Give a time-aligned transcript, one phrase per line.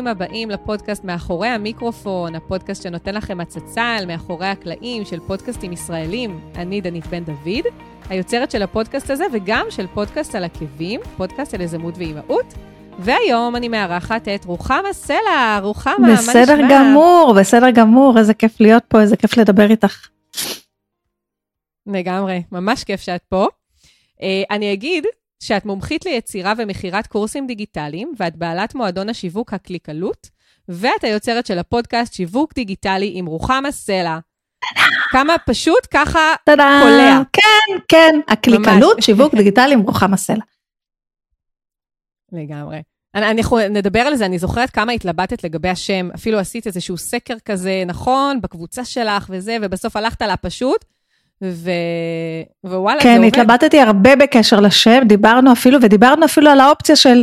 [0.00, 6.40] ברוכים הבאים לפודקאסט מאחורי המיקרופון, הפודקאסט שנותן לכם הצצה על מאחורי הקלעים של פודקאסטים ישראלים.
[6.54, 7.64] אני דנית בן דוד,
[8.08, 12.54] היוצרת של הפודקאסט הזה וגם של פודקאסט על עקבים, פודקאסט על יזמות ואימהות.
[12.98, 15.58] והיום אני מארחת את רוחמה סלע.
[15.62, 16.32] רוחמה, מה נשמע?
[16.32, 20.08] בסדר גמור, בסדר גמור, איזה כיף להיות פה, איזה כיף לדבר איתך.
[21.86, 23.46] לגמרי, ממש כיף שאת פה.
[24.18, 25.04] Uh, אני אגיד
[25.40, 30.30] שאת מומחית ליצירה ומכירת קורסים דיגיטליים, ואת בעלת מועדון השיווק הקליקלות,
[30.68, 34.18] ואת היוצרת של הפודקאסט שיווק דיגיטלי עם רוחמה סלע.
[35.12, 37.22] כמה פשוט ככה קולע.
[37.32, 40.44] כן, כן, הקליקלות, שיווק דיגיטלי עם רוחמה סלע.
[42.32, 42.82] לגמרי.
[43.14, 47.82] אנחנו נדבר על זה, אני זוכרת כמה התלבטת לגבי השם, אפילו עשית איזשהו סקר כזה,
[47.86, 50.84] נכון, בקבוצה שלך וזה, ובסוף הלכת לה פשוט,
[51.44, 51.70] ו...
[52.64, 53.28] ווואלה, זה כן, עובד.
[53.28, 57.22] התלבטתי הרבה בקשר לשם, דיברנו אפילו, ודיברנו אפילו על האופציה של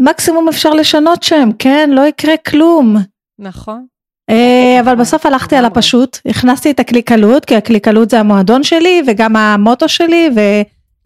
[0.00, 2.96] מקסימום אפשר לשנות שם, כן, לא יקרה כלום.
[3.38, 3.86] נכון.
[4.30, 5.64] אה, אבל בסוף הלכתי על.
[5.64, 10.40] הפשוט, הכנסתי את הקליקלות, כי הקליקלות זה המועדון שלי וגם המוטו שלי, ו...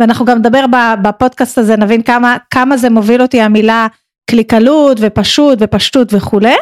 [0.00, 0.64] ואנחנו גם נדבר
[1.02, 3.86] בפודקאסט הזה, נבין כמה, כמה זה מוביל אותי המילה
[4.30, 6.56] קליקלות ופשוט ופשטות וכולי.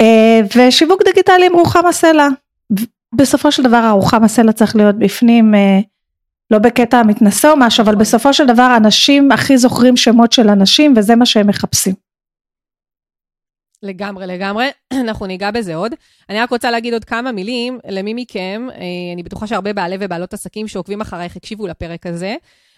[0.00, 2.28] אה, ושיווק דיגיטלי עם רוחמה סלע.
[3.16, 5.80] בסופו של דבר הרוחמה סלע צריך להיות בפנים, אה,
[6.50, 7.94] לא בקטע מתנשא או משהו, אבל.
[7.94, 11.94] בסופו של דבר אנשים הכי זוכרים שמות של אנשים וזה מה שהם מחפשים.
[13.82, 14.66] לגמרי, לגמרי.
[15.04, 15.92] אנחנו ניגע בזה עוד.
[16.28, 18.78] אני רק רוצה להגיד עוד כמה מילים למי מכם, אה,
[19.14, 22.36] אני בטוחה שהרבה בעלי ובעלות עסקים שעוקבים אחרייך הקשיבו לפרק הזה.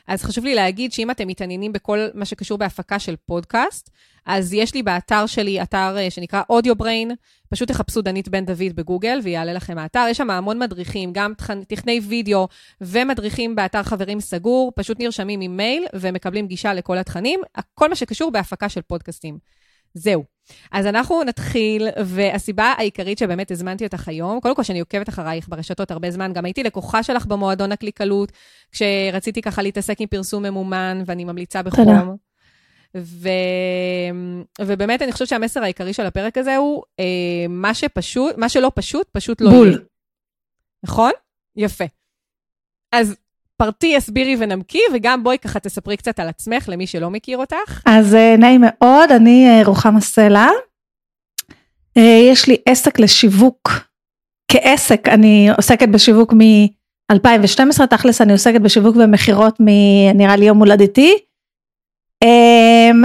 [0.09, 3.91] אז חשוב לי להגיד שאם אתם מתעניינים בכל מה שקשור בהפקה של פודקאסט,
[4.27, 7.11] אז יש לי באתר שלי אתר אה, שנקרא אודיו בריין,
[7.51, 10.07] פשוט תחפשו דנית בן דוד בגוגל ויעלה לכם האתר.
[10.11, 12.49] יש שם המון מדריכים, גם תכנ- תכני וידאו
[12.81, 17.41] ומדריכים באתר חברים סגור, פשוט נרשמים עם מייל ומקבלים גישה לכל התכנים,
[17.75, 19.39] כל מה שקשור בהפקה של פודקאסטים.
[19.95, 20.25] זהו.
[20.73, 25.91] אז אנחנו נתחיל, והסיבה העיקרית שבאמת הזמנתי אותך היום, קודם כל שאני עוקבת אחרייך ברשתות
[25.91, 28.33] הרבה זמן, גם הייתי לקוחה שלך במועדון הקליקלות,
[28.73, 31.85] כשרציתי ככה להתעסק עם פרסום ממומן, ואני ממליצה בחום.
[31.85, 32.26] תודה.
[32.97, 33.29] ו...
[34.61, 37.05] ובאמת, אני חושבת שהמסר העיקרי של הפרק הזה הוא, אה,
[37.49, 39.69] מה שפשוט, מה שלא פשוט, פשוט לא בול.
[39.69, 39.79] יהיה.
[40.85, 41.13] נכון?
[41.57, 41.85] יפה.
[42.93, 43.17] אז
[43.57, 47.83] פרטי, הסבירי ונמקי, וגם בואי ככה תספרי קצת על עצמך, למי שלא מכיר אותך.
[47.87, 50.49] אז אה, נעים מאוד, אני אה, רוחמה סלע.
[51.97, 53.71] אה, יש לי עסק לשיווק.
[54.53, 61.19] כעסק, אני עוסקת בשיווק מ-2012, תכלס אני עוסקת בשיווק ומכירות מנראה לי יום הולדתי.
[62.25, 63.03] אמ,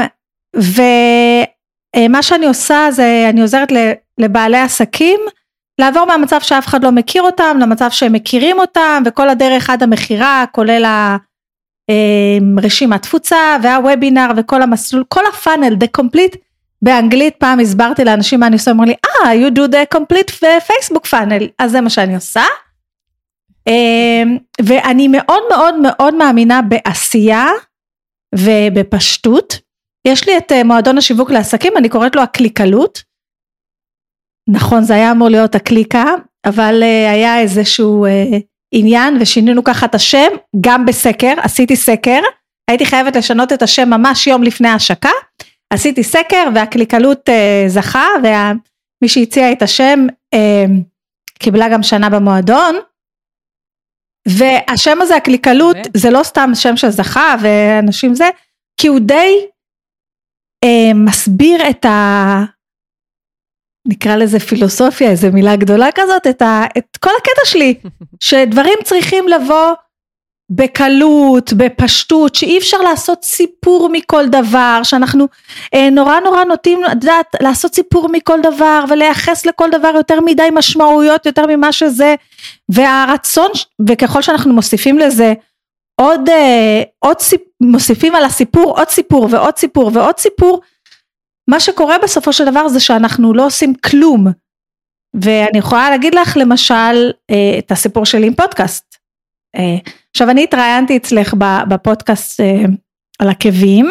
[0.55, 3.71] ומה שאני עושה זה אני עוזרת
[4.17, 5.19] לבעלי עסקים
[5.79, 10.45] לעבור מהמצב שאף אחד לא מכיר אותם למצב שהם מכירים אותם וכל הדרך עד המכירה
[10.51, 10.85] כולל.
[11.89, 16.37] אמ, רשימת תפוצה והוובינר וכל המסלול, כל הפאנל, the complete,
[16.81, 21.09] באנגלית פעם הסברתי לאנשים מה אני עושה, אמרו לי, אה, you do the complete Facebook
[21.09, 22.43] funnel, אז זה מה שאני עושה.
[23.67, 27.47] אמ, ואני מאוד מאוד מאוד מאמינה בעשייה
[28.35, 29.59] ובפשטות.
[30.07, 33.03] יש לי את אה, מועדון השיווק לעסקים, אני קוראת לו הקליקלות.
[34.49, 36.05] נכון, זה היה אמור להיות הקליקה,
[36.45, 38.37] אבל אה, היה איזשהו אה,
[38.73, 40.27] עניין ושינינו ככה את השם,
[40.61, 42.19] גם בסקר, עשיתי סקר,
[42.69, 45.09] הייתי חייבת לשנות את השם ממש יום לפני ההשקה,
[45.73, 47.29] עשיתי סקר והקליקלות
[47.67, 50.07] זכה, ומי שהציע את השם
[51.39, 52.75] קיבלה גם שנה במועדון,
[54.27, 55.89] והשם הזה הקליקלות יפה.
[55.97, 58.29] זה לא סתם שם שזכה ואנשים זה,
[58.77, 59.47] כי הוא די
[60.63, 62.43] אה, מסביר את ה...
[63.87, 67.75] נקרא לזה פילוסופיה, איזה מילה גדולה כזאת, את, ה, את כל הקטע שלי,
[68.19, 69.73] שדברים צריכים לבוא
[70.55, 75.27] בקלות, בפשטות, שאי אפשר לעשות סיפור מכל דבר, שאנחנו
[75.73, 80.47] אה, נורא נורא נוטים, את יודעת, לעשות סיפור מכל דבר ולייחס לכל דבר יותר מדי
[80.53, 82.15] משמעויות, יותר ממה שזה,
[82.69, 83.51] והרצון,
[83.87, 85.33] וככל שאנחנו מוסיפים לזה
[86.01, 90.61] עוד, אה, עוד סיפ, מוסיפים על הסיפור עוד סיפור ועוד סיפור ועוד סיפור,
[91.49, 94.27] מה שקורה בסופו של דבר זה שאנחנו לא עושים כלום.
[95.13, 98.97] ואני יכולה להגיד לך למשל אה, את הסיפור שלי עם פודקאסט.
[99.55, 101.33] אה, עכשיו אני התראיינתי אצלך
[101.69, 102.63] בפודקאסט אה,
[103.19, 103.89] על עקבים,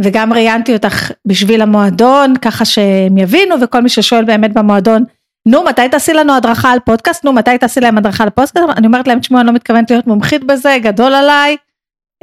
[0.00, 5.04] וגם ראיינתי אותך בשביל המועדון, ככה שהם יבינו, וכל מי ששואל באמת במועדון,
[5.48, 8.86] נו מתי תעשי לנו הדרכה על פודקאסט, נו מתי תעשי להם הדרכה על פודקאסט, אני
[8.86, 11.56] אומרת להם, תשמעו אני לא מתכוונת להיות מומחית בזה, גדול עליי,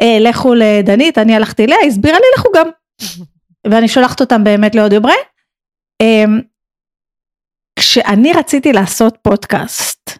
[0.01, 2.69] אה, לכו לדנית, אני הלכתי אליה, הסבירה לי, לכו גם.
[3.71, 5.19] ואני שולחת אותם באמת לאודיו בריין.
[6.01, 6.41] אמ,
[7.79, 10.19] כשאני רציתי לעשות פודקאסט,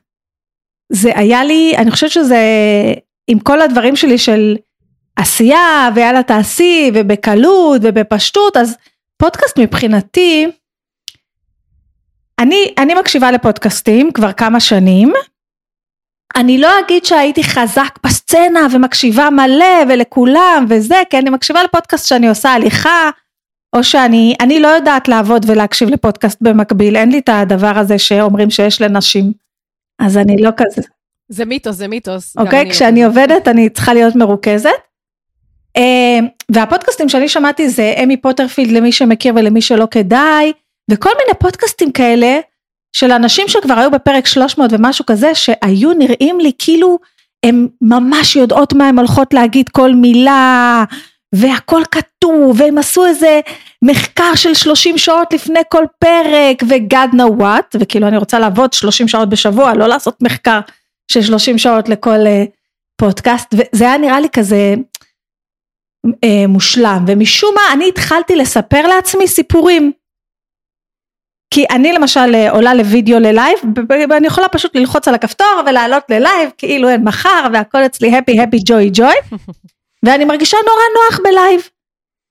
[0.90, 2.40] זה היה לי, אני חושבת שזה,
[3.28, 4.56] עם כל הדברים שלי של
[5.16, 8.78] עשייה, ויאללה תעשי, ובקלות, ובפשטות, אז
[9.18, 10.48] פודקאסט מבחינתי,
[12.40, 15.14] אני, אני מקשיבה לפודקאסטים כבר כמה שנים.
[16.36, 22.30] אני לא אגיד שהייתי חזק בסצנה ומקשיבה מלא ולכולם וזה, כי אני מקשיבה לפודקאסט שאני
[22.30, 23.10] עושה הליכה,
[23.76, 28.50] או שאני, אני לא יודעת לעבוד ולהקשיב לפודקאסט במקביל, אין לי את הדבר הזה שאומרים
[28.50, 29.43] שיש לנשים.
[30.00, 30.82] אז אני לא כזה.
[31.30, 32.38] זה מיתוס, זה מיתוס.
[32.38, 34.70] אוקיי, כשאני עובדת אני צריכה להיות מרוכזת.
[35.78, 36.20] אה,
[36.52, 40.52] והפודקאסטים שאני שמעתי זה אמי פוטרפילד למי שמכיר ולמי שלא כדאי,
[40.92, 42.40] וכל מיני פודקאסטים כאלה
[42.96, 47.00] של אנשים שכבר היו בפרק 300 ומשהו כזה, שהיו נראים לי כאילו
[47.46, 50.84] הם ממש יודעות מה הן הולכות להגיד כל מילה,
[51.36, 53.40] והכל כתוב, והם עשו איזה
[53.84, 59.08] מחקר של 30 שעות לפני כל פרק, ו-God know what, וכאילו אני רוצה לעבוד 30
[59.08, 60.60] שעות בשבוע, לא לעשות מחקר
[61.12, 62.50] של 30 שעות לכל uh,
[62.98, 64.74] פודקאסט, וזה היה נראה לי כזה
[66.08, 69.92] uh, מושלם, ומשום מה אני התחלתי לספר לעצמי סיפורים.
[71.54, 73.60] כי אני למשל אה, עולה לוידאו ללייב
[74.10, 78.60] ואני יכולה פשוט ללחוץ על הכפתור ולעלות ללייב כאילו אין מחר והכל אצלי הפי הפי
[78.66, 79.16] ג'וי ג'וי
[80.04, 81.70] ואני מרגישה נורא נוח בלייב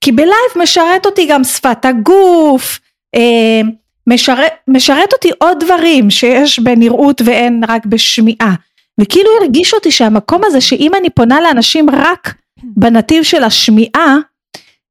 [0.03, 2.79] כי בלייב משרת אותי גם שפת הגוף
[3.15, 3.61] אה,
[4.07, 8.55] משרת, משרת אותי עוד דברים שיש בנראות ואין רק בשמיעה
[9.01, 12.33] וכאילו הרגיש אותי שהמקום הזה שאם אני פונה לאנשים רק
[12.63, 14.17] בנתיב של השמיעה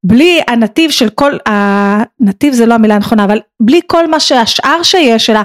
[0.03, 5.25] בלי הנתיב של כל, הנתיב זה לא המילה הנכונה, אבל בלי כל מה שהשאר שיש
[5.25, 5.35] של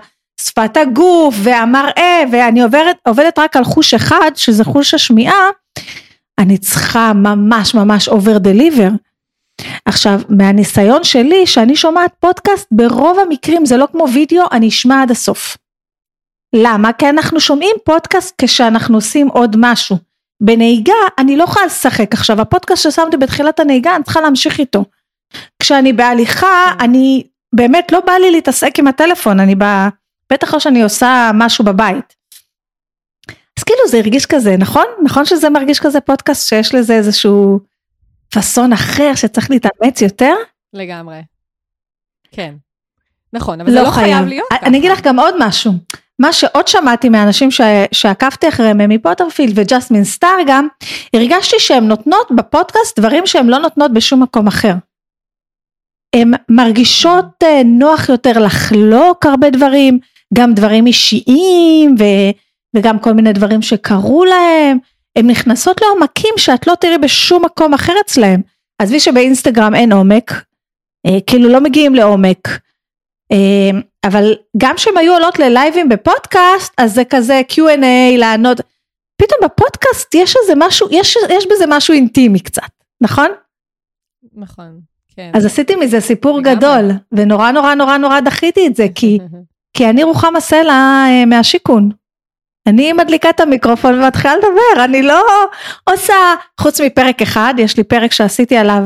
[0.40, 5.44] שפת הגוף והמראה ואני עוברת, עובדת רק על חוש אחד שזה חוש השמיעה,
[6.38, 8.88] אני צריכה ממש ממש אובר דליבר.
[9.84, 15.10] עכשיו מהניסיון שלי שאני שומעת פודקאסט ברוב המקרים זה לא כמו וידאו אני אשמע עד
[15.10, 15.56] הסוף.
[16.54, 16.92] למה?
[16.92, 19.96] כי אנחנו שומעים פודקאסט כשאנחנו עושים עוד משהו.
[20.42, 24.84] בנהיגה אני לא יכולה לשחק עכשיו הפודקאסט ששמתי בתחילת הנהיגה אני צריכה להמשיך איתו.
[25.62, 26.84] כשאני בהליכה כן.
[26.84, 27.24] אני
[27.54, 29.88] באמת לא בא לי להתעסק עם הטלפון אני באה
[30.32, 32.14] בטח לא שאני עושה משהו בבית.
[33.58, 37.60] אז כאילו זה הרגיש כזה נכון נכון שזה מרגיש כזה פודקאסט שיש לזה איזשהו
[38.30, 40.34] פאסון אחר שצריך להתאמץ יותר.
[40.72, 41.20] לגמרי.
[42.30, 42.54] כן.
[43.32, 44.48] נכון אבל לא זה לא חייב, חייב להיות.
[44.62, 45.72] אני אגיד לך גם עוד משהו.
[46.18, 47.60] מה שעוד שמעתי מהאנשים ש...
[47.92, 50.68] שעקבתי אחריהם מאיימי פורטרפילד וג'סמין סטאר גם,
[51.14, 54.74] הרגשתי שהן נותנות בפודקאסט דברים שהן לא נותנות בשום מקום אחר.
[56.16, 59.98] הן מרגישות אה, נוח יותר לחלוק הרבה דברים,
[60.34, 62.04] גם דברים אישיים ו...
[62.76, 64.78] וגם כל מיני דברים שקרו להם,
[65.18, 68.40] הן נכנסות לעומקים שאת לא תראי בשום מקום אחר אצלהם.
[68.78, 70.32] עזבי שבאינסטגרם אין עומק,
[71.06, 72.48] אה, כאילו לא מגיעים לעומק.
[73.32, 78.60] אה, אבל גם כשהם היו עולות ללייבים בפודקאסט אז זה כזה Q&A לענות
[79.22, 82.70] פתאום בפודקאסט יש איזה משהו יש, יש בזה משהו אינטימי קצת
[83.00, 83.28] נכון?
[84.34, 84.80] נכון
[85.16, 85.30] כן.
[85.34, 89.18] אז עשיתי מזה סיפור גדול ונורא נורא נורא נורא דחיתי את זה כי
[89.76, 91.90] כי אני רוחמה סלע אה, מהשיכון
[92.68, 95.24] אני מדליקה את המיקרופון ומתחילה לדבר אני לא
[95.90, 96.14] עושה
[96.60, 98.82] חוץ מפרק אחד יש לי פרק שעשיתי עליו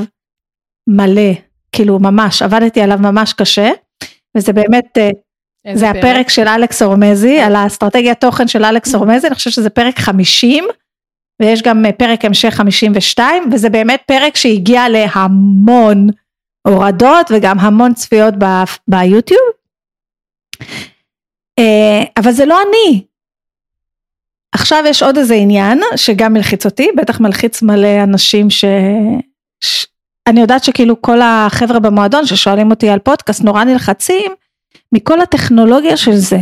[0.89, 1.33] מלא
[1.73, 3.71] כאילו ממש עבדתי עליו ממש קשה
[4.37, 5.11] וזה באמת, אה,
[5.75, 5.97] זה פרק?
[5.97, 10.65] הפרק של אלכס אורמזי, על האסטרטגיית תוכן של אלכס אורמזי, אני חושבת שזה פרק 50,
[11.43, 16.07] ויש גם אה, פרק המשך 52, וזה באמת פרק שהגיע להמון
[16.69, 18.35] הורדות וגם המון צפיות
[18.89, 19.43] ביוטיוב.
[21.59, 23.12] אה, אבל זה לא אני.
[24.53, 28.65] עכשיו יש עוד איזה עניין שגם מלחיץ אותי, בטח מלחיץ מלא אנשים ש...
[29.65, 29.87] ש...
[30.27, 34.33] אני יודעת שכאילו כל החבר'ה במועדון ששואלים אותי על פודקאסט נורא נלחצים
[34.93, 36.39] מכל הטכנולוגיה של זה.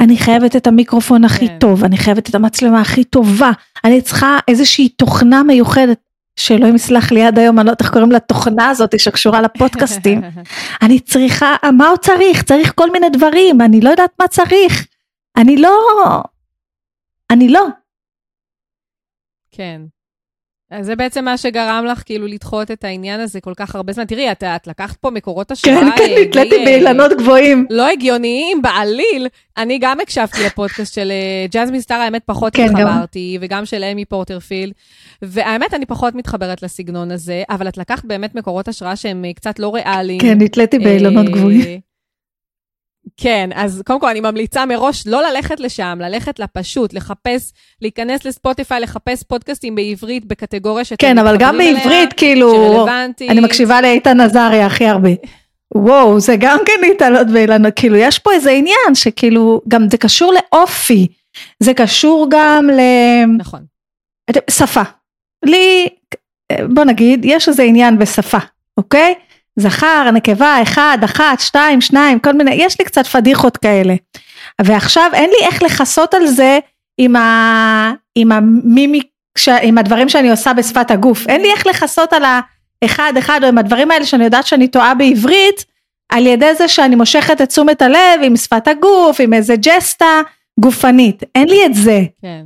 [0.00, 1.58] אני חייבת את המיקרופון הכי כן.
[1.58, 3.50] טוב, אני חייבת את המצלמה הכי טובה,
[3.84, 5.98] אני צריכה איזושהי תוכנה מיוחדת,
[6.36, 10.22] שאלוהים יסלח לי עד היום, אני לא יודעת איך קוראים לתוכנה הזאת שקשורה לפודקאסטים.
[10.82, 12.42] אני צריכה, מה עוד צריך?
[12.42, 14.86] צריך כל מיני דברים, אני לא יודעת מה צריך.
[15.36, 15.70] אני לא,
[17.32, 17.66] אני לא.
[19.50, 19.82] כן.
[20.70, 24.04] אז זה בעצם מה שגרם לך כאילו לדחות את העניין הזה כל כך הרבה זמן.
[24.04, 25.74] תראי, את, את לקחת פה מקורות השראה.
[25.74, 27.66] כן, כן, אה, נתליתי אה, באילנות גבוהים.
[27.70, 29.28] לא הגיוניים בעליל.
[29.56, 33.44] אני גם הקשבתי לפודקאסט של אה, ג'אזמין סטאר, האמת פחות כן, התחברתי, גם.
[33.44, 34.72] וגם של אמי פורטרפילד.
[35.22, 39.74] והאמת, אני פחות מתחברת לסגנון הזה, אבל את לקחת באמת מקורות השראה שהם קצת לא
[39.74, 40.20] ריאליים.
[40.20, 41.80] כן, נתליתי באילנות גבוהים.
[43.16, 48.80] כן, אז קודם כל אני ממליצה מראש לא ללכת לשם, ללכת לפשוט, לחפש, להיכנס לספוטיפיי,
[48.80, 53.30] לחפש פודקאסטים בעברית בקטגוריה שאתם כן, אבל גם בעברית, אליה, כאילו, שרלוונטית.
[53.30, 55.10] אני מקשיבה לאיתן עזריה הכי הרבה.
[55.74, 60.32] וואו, זה גם כן להתעלות באילנות, כאילו, יש פה איזה עניין שכאילו, גם זה קשור
[60.32, 61.06] לאופי,
[61.60, 62.80] זה קשור גם ל...
[63.38, 63.60] נכון.
[64.50, 64.82] שפה.
[65.44, 65.88] לי,
[66.74, 68.38] בוא נגיד, יש איזה עניין בשפה,
[68.76, 69.14] אוקיי?
[69.58, 73.94] זכר, נקבה, אחד, אחת, שתיים, שניים, כל מיני, יש לי קצת פדיחות כאלה.
[74.62, 76.58] ועכשיו אין לי איך לכסות על זה
[76.98, 79.06] עם, ה, עם המימיק,
[79.62, 81.26] עם הדברים שאני עושה בשפת הגוף.
[81.28, 82.22] אין לי איך לכסות על
[82.84, 85.64] האחד אחד או עם הדברים האלה שאני יודעת שאני טועה בעברית,
[86.08, 90.20] על ידי זה שאני מושכת את תשומת הלב עם שפת הגוף, עם איזה ג'סטה
[90.60, 91.22] גופנית.
[91.34, 92.00] אין לי את זה.
[92.22, 92.44] כן.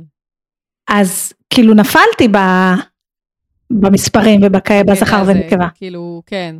[0.89, 2.37] אז כאילו נפלתי ב...
[3.69, 5.67] במספרים ובזכר ונקבה.
[5.75, 6.55] כאילו, כן.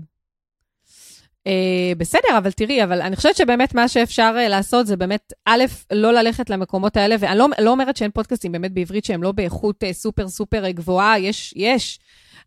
[1.47, 5.63] Uh, בסדר, אבל תראי, אבל אני חושבת שבאמת מה שאפשר uh, לעשות זה באמת, א',
[5.91, 9.83] לא ללכת למקומות האלה, ואני לא, לא אומרת שאין פודקאסטים באמת בעברית שהם לא באיכות
[9.83, 11.99] uh, סופר סופר גבוהה, יש, יש,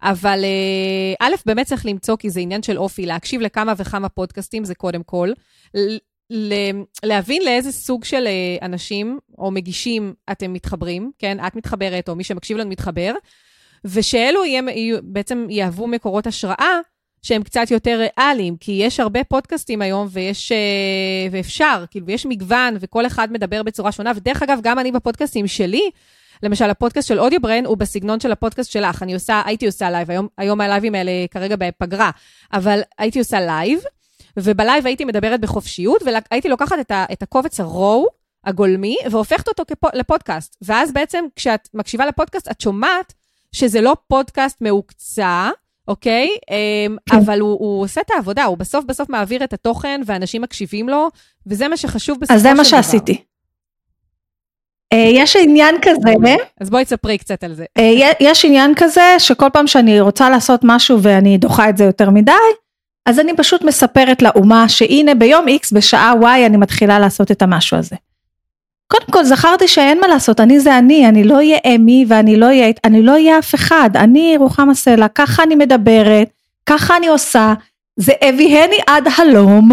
[0.02, 4.64] אבל uh, א', באמת צריך למצוא, כי זה עניין של אופי, להקשיב לכמה וכמה פודקאסטים
[4.64, 5.30] זה קודם כל,
[7.02, 8.28] להבין לאיזה סוג של
[8.62, 11.46] אנשים או מגישים אתם מתחברים, כן?
[11.46, 13.14] את מתחברת, או מי שמקשיב לנו מתחבר,
[13.84, 14.62] ושאלו יהיו,
[15.02, 16.80] בעצם יהוו מקורות השראה.
[17.26, 20.56] שהם קצת יותר ריאליים, כי יש הרבה פודקאסטים היום ויש, אה,
[21.30, 25.90] ואפשר, כאילו, יש מגוון וכל אחד מדבר בצורה שונה, ודרך אגב, גם אני בפודקאסטים שלי,
[26.42, 29.02] למשל, הפודקאסט של אודיו בריין הוא בסגנון של הפודקאסט שלך.
[29.02, 32.10] אני עושה, הייתי עושה לייב, היום, היום הלייבים האלה כרגע בפגרה,
[32.52, 33.80] אבל הייתי עושה לייב,
[34.36, 38.06] ובלייב הייתי מדברת בחופשיות, והייתי לוקחת את, ה, את הקובץ ה raw,
[38.44, 40.56] הגולמי, והופכת אותו כפוד, לפודקאסט.
[40.62, 43.14] ואז בעצם, כשאת מקשיבה לפודקאסט, את שומעת
[43.52, 45.50] שזה לא פודקאסט מהוקצע,
[45.88, 46.28] אוקיי?
[46.50, 47.16] אמ, כן.
[47.16, 51.08] אבל הוא, הוא עושה את העבודה, הוא בסוף בסוף מעביר את התוכן ואנשים מקשיבים לו,
[51.46, 52.50] וזה מה שחשוב בסופו של דבר.
[52.50, 53.22] אז זה מה שעשיתי.
[54.92, 56.12] אה, יש עניין כזה.
[56.60, 57.64] אז בואי תספרי קצת על זה.
[57.78, 62.10] אה, יש עניין כזה שכל פעם שאני רוצה לעשות משהו ואני דוחה את זה יותר
[62.10, 62.32] מדי,
[63.06, 67.76] אז אני פשוט מספרת לאומה שהנה ביום X בשעה Y אני מתחילה לעשות את המשהו
[67.76, 67.96] הזה.
[68.88, 72.46] קודם כל זכרתי שאין מה לעשות, אני זה אני, אני לא אהיה אמי ואני לא
[72.46, 76.28] אהיה, לא אף אחד, אני רוחמה סלע, ככה אני מדברת,
[76.66, 77.54] ככה אני עושה,
[77.96, 79.70] זה אביהני עד הלום,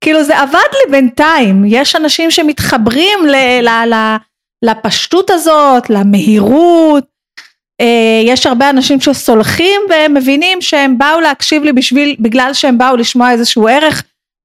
[0.00, 4.16] כאילו זה עבד לי בינתיים, יש אנשים שמתחברים ל, ל, ל,
[4.62, 7.04] לפשטות הזאת, למהירות,
[7.80, 12.96] אה, יש הרבה אנשים שסולחים והם מבינים שהם באו להקשיב לי בשביל, בגלל שהם באו
[12.96, 14.02] לשמוע איזשהו ערך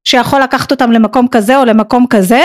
[0.08, 2.42] שיכול לקחת אותם למקום כזה או למקום כזה,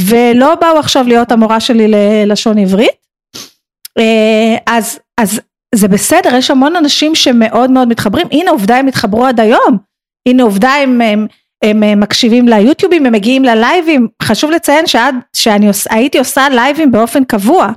[0.00, 3.06] ולא באו עכשיו להיות המורה שלי ללשון עברית.
[3.98, 5.40] אה, אז, אז
[5.74, 9.78] זה בסדר, יש המון אנשים שמאוד מאוד מתחברים, הנה עובדה הם התחברו עד היום,
[10.28, 11.26] הנה עובדה הם, הם,
[11.64, 17.24] הם, הם מקשיבים ליוטיובים, הם מגיעים ללייבים, חשוב לציין שעד שאני הייתי עושה לייבים באופן
[17.24, 17.68] קבוע,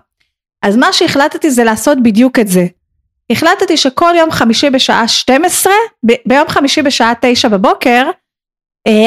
[0.61, 2.65] אז מה שהחלטתי זה לעשות בדיוק את זה.
[3.31, 5.73] החלטתי שכל יום חמישי בשעה 12,
[6.05, 8.09] ב, ביום חמישי בשעה 9 בבוקר,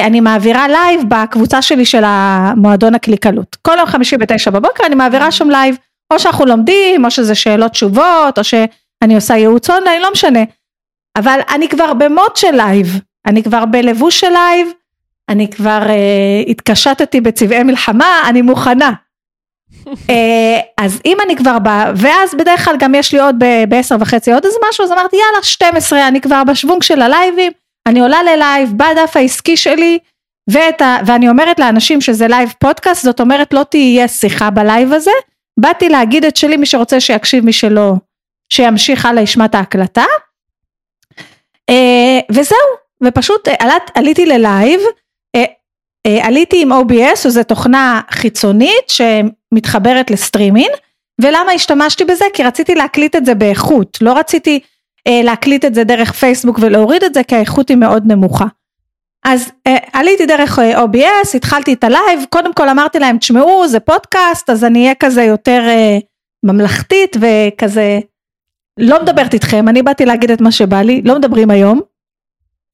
[0.05, 3.57] אני מעבירה לייב בקבוצה שלי של המועדון הקליקלות.
[3.62, 5.77] כל יום חמישי בתשע בבוקר אני מעבירה שם לייב,
[6.12, 10.41] או שאנחנו לומדים, או שזה שאלות תשובות, או שאני עושה ייעוץ אונליין, לא משנה.
[11.19, 14.69] אבל אני כבר במוד של לייב, אני כבר בלבוש של לייב,
[15.29, 18.93] אני כבר uh, התקשטתי בצבעי מלחמה, אני מוכנה.
[19.85, 19.91] uh,
[20.79, 23.37] אז אם אני כבר באה, ואז בדרך כלל גם יש לי עוד
[23.69, 27.53] בעשר וחצי עוד איזה משהו, אז אמרתי יאללה 12 אני כבר בשוונג של הלייבים,
[27.89, 29.99] אני עולה ללייב בדף העסקי שלי
[30.81, 35.11] ה, ואני אומרת לאנשים שזה לייב פודקאסט זאת אומרת לא תהיה שיחה בלייב הזה.
[35.61, 37.95] באתי להגיד את שלי מי שרוצה שיקשיב מי שלא
[38.53, 40.05] שימשיך הלאה ישמע את ההקלטה.
[41.71, 42.59] אה, וזהו
[43.05, 44.81] ופשוט עלת, עליתי ללייב
[45.37, 45.45] אה,
[46.07, 50.71] אה, עליתי עם OBS שזו תוכנה חיצונית שמתחברת לסטרימינג
[51.21, 52.25] ולמה השתמשתי בזה?
[52.35, 54.72] כי רציתי להקליט את זה באיכות לא רציתי אה,
[55.09, 58.47] להקליט את זה דרך פייסבוק ולהוריד את זה כי האיכות היא מאוד נמוכה.
[59.25, 63.81] אז אה, עליתי דרך אה, OBS, התחלתי את הלייב, קודם כל אמרתי להם תשמעו זה
[63.81, 65.99] פודקאסט אז אני אהיה כזה יותר אה,
[66.45, 68.01] ממלכתית וכזה
[68.81, 71.81] לא מדברת איתכם, אני באתי להגיד את מה שבא לי, לא מדברים היום.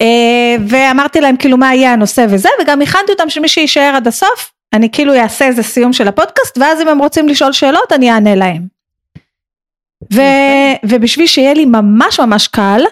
[0.00, 4.52] אה, ואמרתי להם כאילו מה יהיה הנושא וזה וגם הכנתי אותם שמי שיישאר עד הסוף
[4.72, 8.34] אני כאילו אעשה איזה סיום של הפודקאסט ואז אם הם רוצים לשאול שאלות אני אענה
[8.34, 8.77] להם.
[10.14, 10.20] ו,
[10.84, 12.82] ובשביל שיהיה לי ממש ממש קל,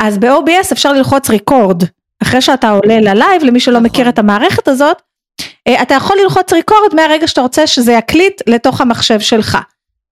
[0.00, 1.82] אז ב-OBS אפשר ללחוץ record.
[2.22, 3.86] אחרי שאתה עולה ללייב, למי שלא נכון.
[3.86, 5.02] מכיר את המערכת הזאת,
[5.68, 9.58] אה, אתה יכול ללחוץ record מהרגע שאתה רוצה שזה יקליט לתוך המחשב שלך.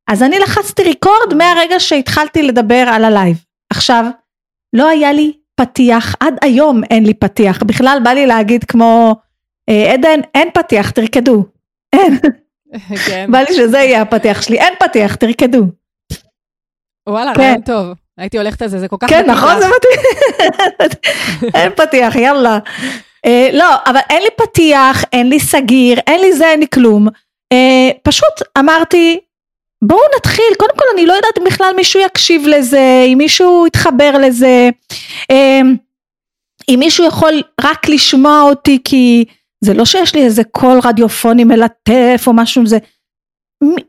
[0.08, 3.36] אז אני לחצתי record מהרגע שהתחלתי לדבר על הלייב.
[3.70, 4.04] עכשיו,
[4.72, 9.16] לא היה לי פתיח, עד היום אין לי פתיח, בכלל בא לי להגיד כמו
[9.68, 11.44] אה, עדן, אין פתיח, תרקדו.
[11.92, 12.18] אין.
[13.06, 13.32] כן.
[13.32, 15.79] בא לי שזה יהיה הפתיח שלי, אין פתיח, תרקדו.
[17.10, 17.40] וואלה, כן.
[17.40, 17.86] רעיון טוב.
[18.18, 20.00] הייתי הולכת על זה, זה כל כך כן, נכון, זה מתאים.
[21.54, 22.58] אין פתיח, יאללה.
[23.26, 27.08] אה, לא, אבל אין לי פתיח, אין לי סגיר, אין לי זה, אין לי כלום.
[27.52, 29.18] אה, פשוט אמרתי,
[29.82, 34.10] בואו נתחיל, קודם כל אני לא יודעת אם בכלל מישהו יקשיב לזה, אם מישהו יתחבר
[34.18, 34.70] לזה.
[35.30, 35.60] אה,
[36.68, 39.24] אם מישהו יכול רק לשמוע אותי כי
[39.60, 42.78] זה לא שיש לי איזה קול רדיופוני מלטף או משהו זה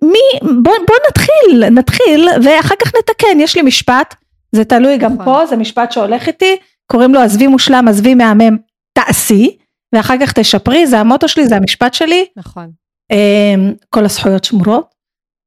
[0.01, 4.15] מי בוא, בוא נתחיל נתחיל ואחר כך נתקן יש לי משפט
[4.51, 5.25] זה תלוי גם נכון.
[5.25, 6.57] פה זה משפט שהולך איתי
[6.91, 8.57] קוראים לו עזבי מושלם עזבי מהמם
[8.93, 9.57] תעשי
[9.95, 12.71] ואחר כך תשפרי זה המוטו שלי זה המשפט שלי נכון.
[13.11, 14.85] אמ, כל הזכויות שמורות,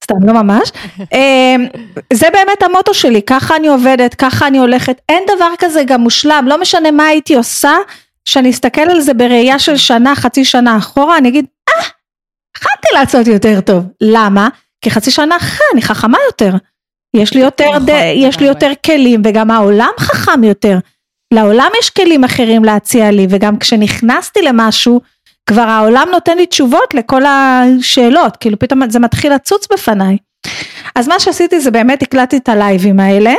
[0.04, 0.70] סתם לא ממש,
[1.14, 1.66] אמ,
[2.12, 6.44] זה באמת המוטו שלי, ככה אני עובדת, ככה אני הולכת, אין דבר כזה גם מושלם,
[6.48, 7.72] לא משנה מה הייתי עושה,
[8.24, 11.46] שאני אסתכל על זה בראייה של שנה, חצי שנה אחורה, אני אגיד,
[12.58, 14.48] יכלתי לעשות יותר טוב, למה?
[14.84, 16.56] כי חצי שנה אחרי אני חכמה יותר,
[17.16, 17.90] יש לי יותר, נכון, ד...
[18.14, 18.46] יש לי.
[18.46, 20.78] יותר כלים וגם העולם חכם יותר,
[21.34, 25.00] לעולם יש כלים אחרים להציע לי וגם כשנכנסתי למשהו
[25.46, 30.16] כבר העולם נותן לי תשובות לכל השאלות, כאילו פתאום זה מתחיל לצוץ בפניי.
[30.94, 33.34] אז מה שעשיתי זה באמת הקלטתי את הלייבים האלה,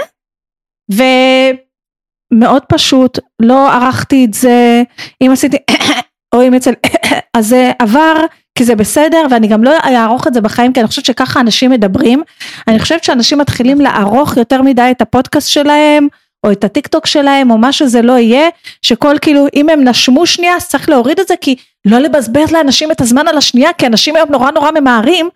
[0.91, 4.84] ומאוד פשוט, לא ערכתי את זה,
[5.22, 5.57] אם עשיתי
[6.36, 6.72] או אם אצל,
[7.38, 8.15] אז זה עבר,
[8.58, 11.72] כי זה בסדר, ואני גם לא אערוך את זה בחיים, כי אני חושבת שככה אנשים
[11.72, 12.24] מדברים.
[12.68, 16.08] אני חושבת שאנשים מתחילים לערוך יותר מדי את הפודקאסט שלהם,
[16.46, 18.50] או את הטיק טוק שלהם, או מה שזה לא יהיה,
[18.82, 22.92] שכל כאילו, אם הם נשמו שנייה, אז צריך להוריד את זה, כי לא לבזבז לאנשים
[22.92, 25.30] את הזמן על השנייה, כי אנשים היום נורא נורא ממהרים,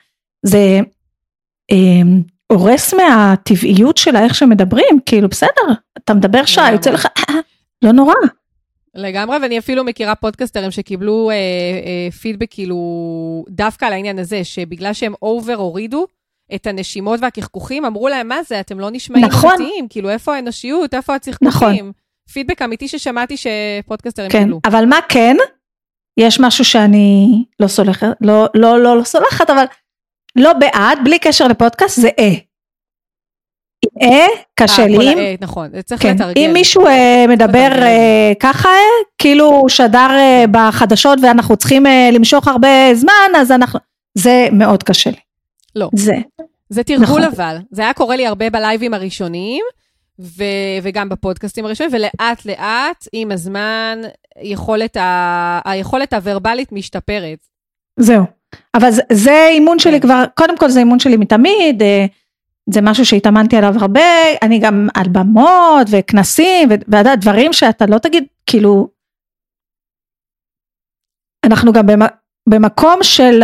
[0.45, 0.79] זה
[1.71, 1.77] אה,
[2.51, 6.71] הורס מהטבעיות של איך שמדברים, כאילו בסדר, אתה מדבר שעה.
[6.71, 7.07] יוצא לך,
[7.83, 8.13] לא נורא.
[8.95, 14.93] לגמרי, ואני אפילו מכירה פודקסטרים שקיבלו אה, אה, פידבק כאילו דווקא על העניין הזה, שבגלל
[14.93, 16.07] שהם over הורידו
[16.55, 19.55] את הנשימות והצחקוחים, אמרו להם, מה זה, אתם לא נשמעים נכון.
[19.57, 21.69] אמיתיים, כאילו, איפה האנושיות, איפה הצחקוחים?
[21.75, 21.91] נכון.
[22.33, 24.59] פידבק אמיתי ששמעתי שפודקסטרים כן, קיבלו.
[24.65, 25.35] אבל מה כן?
[26.19, 29.63] יש משהו שאני לא סולחת, לא, לא, לא, לא סולחת, אבל
[30.35, 32.48] לא בעד, בלי קשר לפודקאסט, זה אה.
[34.01, 34.25] אה,
[34.55, 35.09] קשה אה, לי.
[35.09, 36.33] ה- נכון, צריך כן, לתרגל.
[36.41, 38.75] אם מישהו אה, מדבר אה, ככה, אה,
[39.17, 43.79] כאילו הוא שדר אה, בחדשות ואנחנו צריכים אה, למשוך הרבה זמן, אז אנחנו...
[44.15, 45.15] זה מאוד קשה לי.
[45.75, 45.89] לא.
[45.95, 46.15] זה.
[46.69, 47.23] זה תרגול נכון.
[47.23, 47.57] אבל.
[47.71, 49.63] זה היה קורה לי הרבה בלייבים הראשוניים,
[50.19, 50.43] ו-
[50.83, 54.01] וגם בפודקאסטים הראשונים, ולאט לאט, עם הזמן,
[54.41, 57.37] יכולת ה- היכולת הוורבלית משתפרת.
[57.99, 58.23] זהו.
[58.75, 60.07] אבל זה, זה אימון שלי כן.
[60.07, 62.05] כבר, קודם כל זה אימון שלי מתמיד, אה,
[62.71, 64.01] זה משהו שהתאמנתי עליו הרבה,
[64.41, 68.89] אני גם על במות וכנסים, ואתה דברים שאתה לא תגיד, כאילו,
[71.45, 71.99] אנחנו גם במ,
[72.49, 73.41] במקום של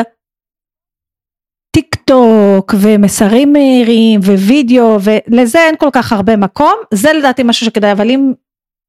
[1.75, 7.91] טיק טוק ומסרים מהירים ווידאו ולזה אין כל כך הרבה מקום, זה לדעתי משהו שכדאי,
[7.91, 8.33] אבל אם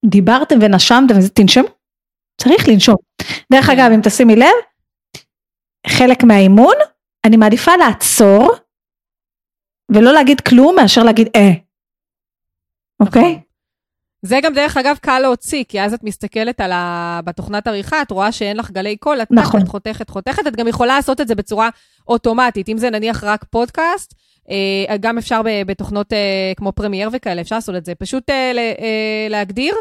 [0.06, 1.68] דיברתם ונשמתם, אז תנשמו,
[2.40, 2.96] צריך לנשום.
[3.52, 3.70] דרך.
[3.70, 4.56] אגב, אם תשימי לב,
[5.86, 6.74] חלק מהאימון,
[7.26, 8.54] אני מעדיפה לעצור
[9.94, 11.52] ולא להגיד כלום מאשר להגיד אה.
[13.00, 13.40] אוקיי?
[14.22, 17.20] זה גם דרך אגב קל להוציא, כי אז את מסתכלת על ה...
[17.24, 19.60] בתוכנת עריכה, את רואה שאין לך גלי קול, את נכון.
[19.60, 19.70] נכון.
[19.70, 21.68] חותכת, חותכת, את גם יכולה לעשות את זה בצורה
[22.08, 22.68] אוטומטית.
[22.68, 24.14] אם זה נניח רק פודקאסט,
[24.50, 27.94] אה, גם אפשר בתוכנות אה, כמו פרמייר וכאלה, אפשר לעשות את זה.
[27.94, 28.52] פשוט אה,
[29.30, 29.74] להגדיר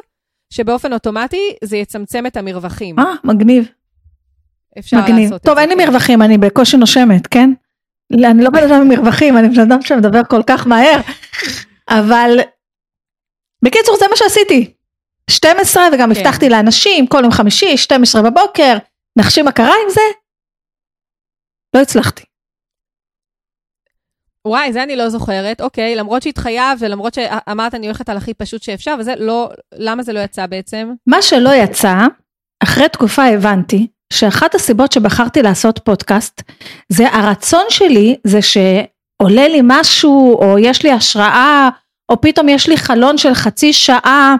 [0.49, 2.99] שבאופן אוטומטי זה יצמצם את המרווחים.
[2.99, 3.67] אה, מגניב,
[4.79, 5.23] אפשר מגניב.
[5.23, 5.61] לעשות את טוב, זה.
[5.61, 5.85] אין לי.
[5.85, 7.53] מרווחים, אני בקושי נושמת, כן?
[8.11, 11.01] לא, אני לא בן אדם עם מרווחים, אני בן אדם שמדבר כל כך מהר,
[11.89, 12.39] אבל
[13.61, 14.73] בקיצור זה מה שעשיתי.
[15.29, 16.19] 12 וגם כן.
[16.19, 18.77] הבטחתי לאנשים כל יום חמישי, 12 בבוקר,
[19.17, 20.01] נחשים מה קרה עם זה?
[21.73, 22.23] לא הצלחתי.
[24.45, 25.61] וואי, זה אני לא זוכרת.
[25.61, 30.13] אוקיי, למרות שהתחייבת ולמרות שאמרת אני הולכת על הכי פשוט שאפשר, וזה לא, למה זה
[30.13, 30.93] לא יצא בעצם?
[31.07, 31.93] מה שלא יצא,
[32.63, 36.41] אחרי תקופה הבנתי שאחת הסיבות שבחרתי לעשות פודקאסט,
[36.89, 41.69] זה הרצון שלי, זה שעולה לי משהו, או יש לי השראה,
[42.11, 44.35] או פתאום יש לי חלון של חצי שעה,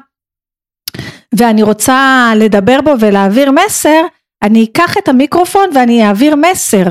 [1.37, 4.01] ואני רוצה לדבר בו ולהעביר מסר,
[4.43, 6.85] אני אקח את המיקרופון ואני אעביר מסר.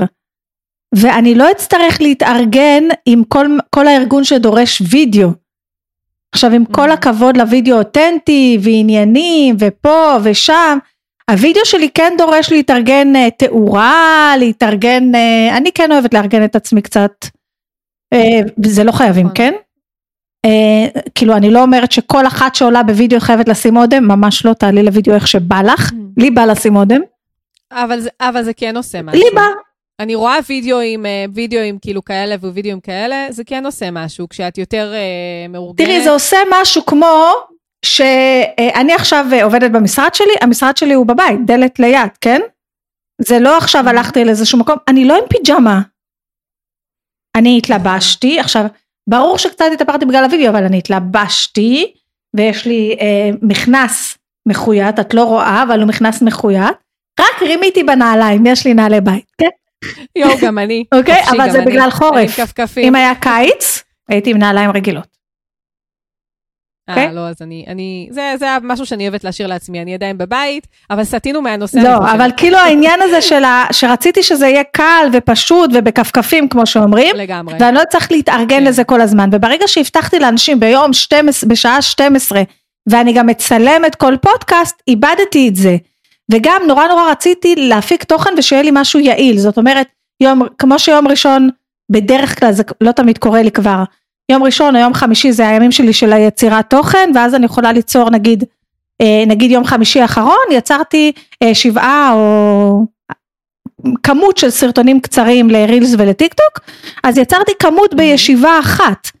[0.95, 5.29] ואני לא אצטרך להתארגן עם כל, כל הארגון שדורש וידאו.
[6.35, 6.93] עכשיו עם כל Mhm.
[6.93, 10.77] הכבוד לוידאו אותנטי ועניינים ופה ושם,
[11.31, 16.81] הוידאו שלי כן דורש להתארגן אה, תאורה, להתארגן, אה, אני כן אוהבת לארגן את עצמי
[16.81, 17.11] קצת,
[18.13, 19.35] אה, זה לא חייבים, נכון.
[19.35, 19.53] כן?
[20.45, 24.83] אה, כאילו אני לא אומרת שכל אחת שעולה בוידאו חייבת לשים אודם, ממש לא, תעלי
[24.83, 27.01] לוידאו איך שבא לך, לי בא לשים אודם,
[27.71, 29.19] אבל אבל זה כן עושה משהו.
[29.19, 29.47] לי בא,
[29.99, 35.47] אני רואה וידאוים, וידאוים כאילו כאלה ווידאוים כאלה, זה כן עושה משהו, כשאת יותר אה,
[35.49, 35.87] מאורגנת.
[35.87, 37.33] תראי זה עושה משהו כמו
[37.85, 42.41] שאני עכשיו אה, עובדת במשרד שלי, המשרד שלי הוא בבית, דלת ליד, כן?
[43.21, 45.81] זה לא עכשיו הלכתי לאיזשהו מקום, אני לא עם פיג'מה.
[47.35, 48.65] אני התלבשתי, עכשיו
[49.09, 51.93] ברור שקצת התאפרתי בגלל הוידאו, אבל אני התלבשתי
[52.35, 54.17] ויש לי אה, מכנס
[54.47, 56.77] מחויית, את לא רואה, אבל הוא מכנס מחויית.
[57.19, 59.49] רק רימיתי בנעליים, יש לי נעלי בית, כן?
[60.15, 60.83] יואו, גם אני.
[60.93, 61.65] אוקיי, אבל זה אני.
[61.65, 62.39] בגלל חורף.
[62.77, 65.07] אם היה קיץ, הייתי עם נעליים רגילות.
[66.89, 67.07] אוקיי?
[67.07, 70.67] אה, לא, אז אני, אני, זה, זה משהו שאני אוהבת להשאיר לעצמי, אני עדיין בבית,
[70.89, 71.77] אבל סטינו מהנושא.
[71.77, 71.97] לא.
[71.97, 73.65] אבל כאילו העניין הזה של ה...
[73.71, 77.55] שרציתי שזה יהיה קל ופשוט ובכפכפים, כמו שאומרים, לגמרי.
[77.59, 78.63] ואני לא צריך להתארגן כן.
[78.63, 79.29] לזה כל הזמן.
[79.31, 82.41] וברגע שהבטחתי לאנשים ביום 12, בשעה 12,
[82.89, 85.77] ואני גם מצלמת כל פודקאסט, איבדתי את זה.
[86.31, 89.37] וגם נורא נורא רציתי להפיק תוכן ושיהיה לי משהו יעיל.
[89.37, 89.87] זאת אומרת,
[90.23, 91.49] יום, כמו שיום ראשון,
[91.91, 93.83] בדרך כלל זה לא תמיד קורה לי כבר.
[94.31, 98.09] יום ראשון או יום חמישי זה הימים שלי של היצירת תוכן, ואז אני יכולה ליצור
[98.09, 98.43] נגיד,
[99.01, 101.11] אה, נגיד יום חמישי האחרון, יצרתי
[101.43, 102.85] אה, שבעה או
[104.03, 106.59] כמות של סרטונים קצרים לרילס ולטיק טוק,
[107.03, 109.11] אז יצרתי כמות בישיבה אחת.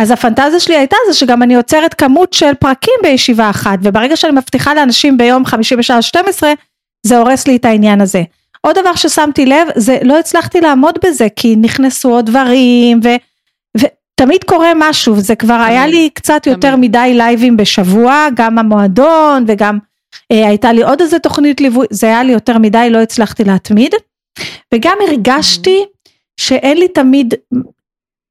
[0.00, 4.32] אז הפנטזיה שלי הייתה זה שגם אני יוצרת כמות של פרקים בישיבה אחת, וברגע שאני
[4.32, 6.52] מבטיחה לאנשים ביום חמישי בשעה 12,
[7.06, 8.22] זה הורס לי את העניין הזה.
[8.60, 13.08] עוד דבר ששמתי לב, זה לא הצלחתי לעמוד בזה, כי נכנסו עוד דברים, ו,
[14.14, 16.90] ותמיד קורה משהו, זה כבר תמיד, היה לי קצת יותר תמיד.
[16.90, 19.78] מדי לייבים בשבוע, גם המועדון, וגם
[20.32, 23.94] אה, הייתה לי עוד איזה תוכנית ליווי, זה היה לי יותר מדי, לא הצלחתי להתמיד.
[24.74, 25.84] וגם הרגשתי
[26.36, 27.34] שאין לי תמיד,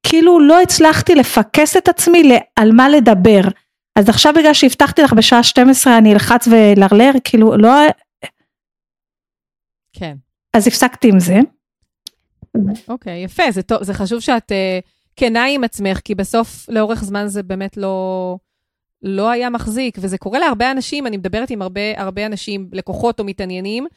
[0.08, 3.42] כאילו לא הצלחתי לפקס את עצמי על מה לדבר.
[3.96, 7.72] אז עכשיו בגלל שהבטחתי לך בשעה 12 אני אלחץ ולרלר, כאילו לא,
[9.94, 10.16] כן.
[10.54, 11.40] אז הפסקתי עם זה.
[12.88, 14.88] אוקיי, יפה, זה טוב, זה חשוב שאת uh,
[15.22, 18.38] כנה עם עצמך, כי בסוף, לאורך זמן זה באמת לא,
[19.02, 23.26] לא היה מחזיק, וזה קורה להרבה אנשים, אני מדברת עם הרבה, הרבה אנשים, לקוחות או
[23.26, 23.88] מתעניינים,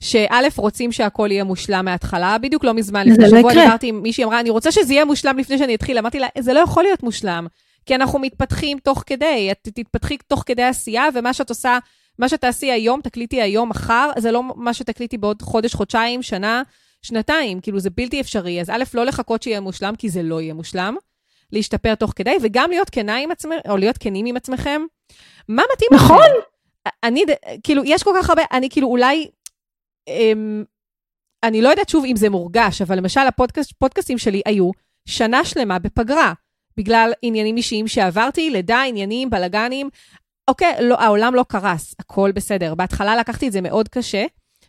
[0.00, 3.52] שא', רוצים שהכל יהיה מושלם מההתחלה, בדיוק לא מזמן, לפני לא שבוע.
[3.52, 6.52] דיברתי עם מישהי, אמרה, אני רוצה שזה יהיה מושלם לפני שאני אתחיל, אמרתי לה, זה
[6.52, 7.46] לא יכול להיות מושלם,
[7.86, 11.78] כי אנחנו מתפתחים תוך כדי, את תתפתחי תוך כדי עשייה, ומה שאת עושה,
[12.18, 16.62] מה שתעשי היום, תקליטי היום, מחר, זה לא מה שתקליטי בעוד חודש, חודשיים, שנה,
[17.02, 18.60] שנתיים, כאילו זה בלתי אפשרי.
[18.60, 20.96] אז א', לא לחכות שיהיה מושלם, כי זה לא יהיה מושלם,
[21.52, 24.82] להשתפר תוך כדי, וגם להיות כנה עם עצמכם, או להיות כנים עם עצמכם.
[25.48, 26.04] מה מתאים לכם?
[26.04, 26.26] נכון.
[27.04, 27.24] אני,
[27.62, 29.30] כאילו, יש כל כך הרבה, אני כאילו אולי,
[30.08, 30.64] אמ,
[31.44, 34.70] אני לא יודעת שוב אם זה מורגש, אבל למשל הפודקאסט, פודקאסטים שלי היו
[35.08, 36.32] שנה שלמה בפגרה,
[36.76, 39.88] בגלל עניינים אישיים שעברתי, לידה, עניינים, בלאגנים.
[40.48, 42.74] אוקיי, לא, העולם לא קרס, הכל בסדר.
[42.74, 44.24] בהתחלה לקחתי את זה מאוד קשה,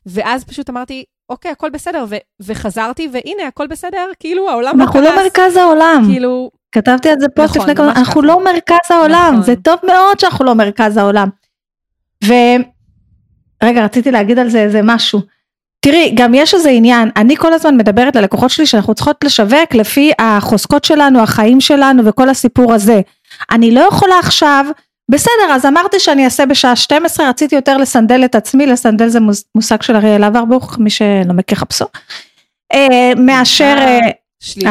[0.05, 4.95] ואז פשוט אמרתי, אוקיי, הכל בסדר, ו- וחזרתי, והנה, הכל בסדר, כאילו, העולם לא קרס.
[4.95, 6.03] אנחנו לא מרכז העולם.
[6.11, 8.27] כאילו, כתבתי על זה פוסט נכון, לפני כמה, אנחנו ככה.
[8.27, 9.43] לא מרכז העולם, נכון.
[9.43, 11.29] זה טוב מאוד שאנחנו לא מרכז העולם.
[12.25, 12.33] ו...
[13.63, 15.19] רגע, רציתי להגיד על זה איזה משהו.
[15.79, 20.11] תראי, גם יש איזה עניין, אני כל הזמן מדברת ללקוחות שלי שאנחנו צריכות לשווק לפי
[20.19, 23.01] החוזקות שלנו, החיים שלנו וכל הסיפור הזה.
[23.51, 24.65] אני לא יכולה עכשיו,
[25.11, 29.19] בסדר, אז אמרתי שאני אעשה בשעה 12, רציתי יותר לסנדל את עצמי, לסנדל זה
[29.55, 31.85] מושג של אריאל אברבוך, מי שלא מכיר חפשו.
[32.73, 34.69] אה, מאשר, אה, אה, שלילי.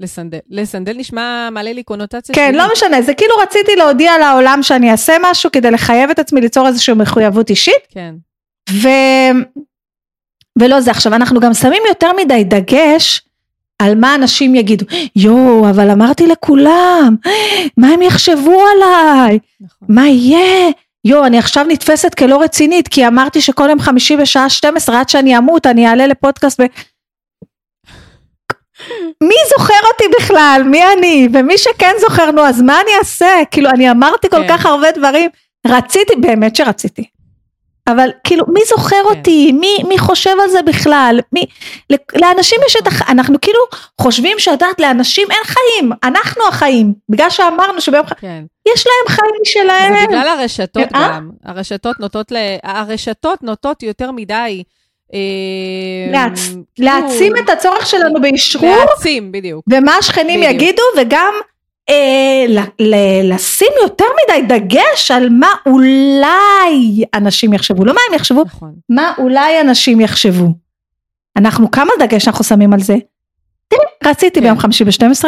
[0.00, 0.38] לסנדל.
[0.50, 5.16] לסנדל נשמע, מעלה לי קונוטציה כן, לא משנה, זה כאילו רציתי להודיע לעולם שאני אעשה
[5.22, 8.14] משהו כדי לחייב את עצמי ליצור איזושהי מחויבות אישית, כן.
[8.70, 8.88] ו...
[10.58, 10.90] ולא זה.
[10.90, 13.22] עכשיו, אנחנו גם שמים יותר מדי דגש
[13.78, 14.86] על מה אנשים יגידו.
[15.16, 17.16] יואו, אבל אמרתי לכולם,
[17.76, 19.38] מה הם יחשבו עליי?
[19.60, 19.88] נכון.
[19.88, 20.70] מה יהיה?
[21.04, 25.38] יואו, אני עכשיו נתפסת כלא רצינית, כי אמרתי שכל יום חמישי בשעה 12, עד שאני
[25.38, 26.64] אמות, אני אעלה לפודקאסט ב...
[29.20, 30.62] מי זוכר אותי בכלל?
[30.66, 31.28] מי אני?
[31.32, 33.26] ומי שכן זוכר, נו, אז מה אני אעשה?
[33.50, 34.48] כאילו, אני אמרתי כל כן.
[34.48, 35.30] כך הרבה דברים,
[35.66, 37.13] רציתי, באמת שרציתי.
[37.88, 39.18] אבל כאילו, מי זוכר כן.
[39.18, 39.52] אותי?
[39.52, 41.20] מי, מי חושב על זה בכלל?
[41.32, 41.46] מי,
[42.14, 43.10] לאנשים יש את הח...
[43.10, 43.58] אנחנו כאילו
[44.00, 46.94] חושבים שאת יודעת, לאנשים אין חיים, אנחנו החיים.
[47.08, 48.44] בגלל שאמרנו שביום כן.
[48.74, 49.94] יש להם חיים משלהם.
[50.00, 51.08] זה בגלל הרשתות אה?
[51.08, 51.30] גם.
[51.44, 52.36] הרשתות נוטות ל...
[52.62, 54.62] הרשתות נוטות יותר מדי...
[55.14, 55.18] אה.
[56.34, 59.64] כאילו, להעצים את הצורך שלנו באשרור, להעצים, בדיוק.
[59.72, 60.62] ומה השכנים בדיוק.
[60.62, 61.34] יגידו, וגם
[63.24, 68.74] לשים יותר מדי דגש על מה אולי אנשים יחשבו, לא מה הם יחשבו, נכון.
[68.88, 70.48] מה אולי אנשים יחשבו.
[71.36, 72.96] אנחנו, כמה דגש אנחנו שמים על זה?
[73.68, 74.46] תראי, רציתי כן.
[74.46, 75.24] ביום חמישי ב-12,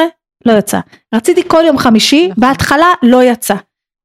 [0.46, 0.80] לא יצא.
[1.14, 2.40] רציתי כל יום חמישי, נכון.
[2.40, 3.54] בהתחלה לא יצא.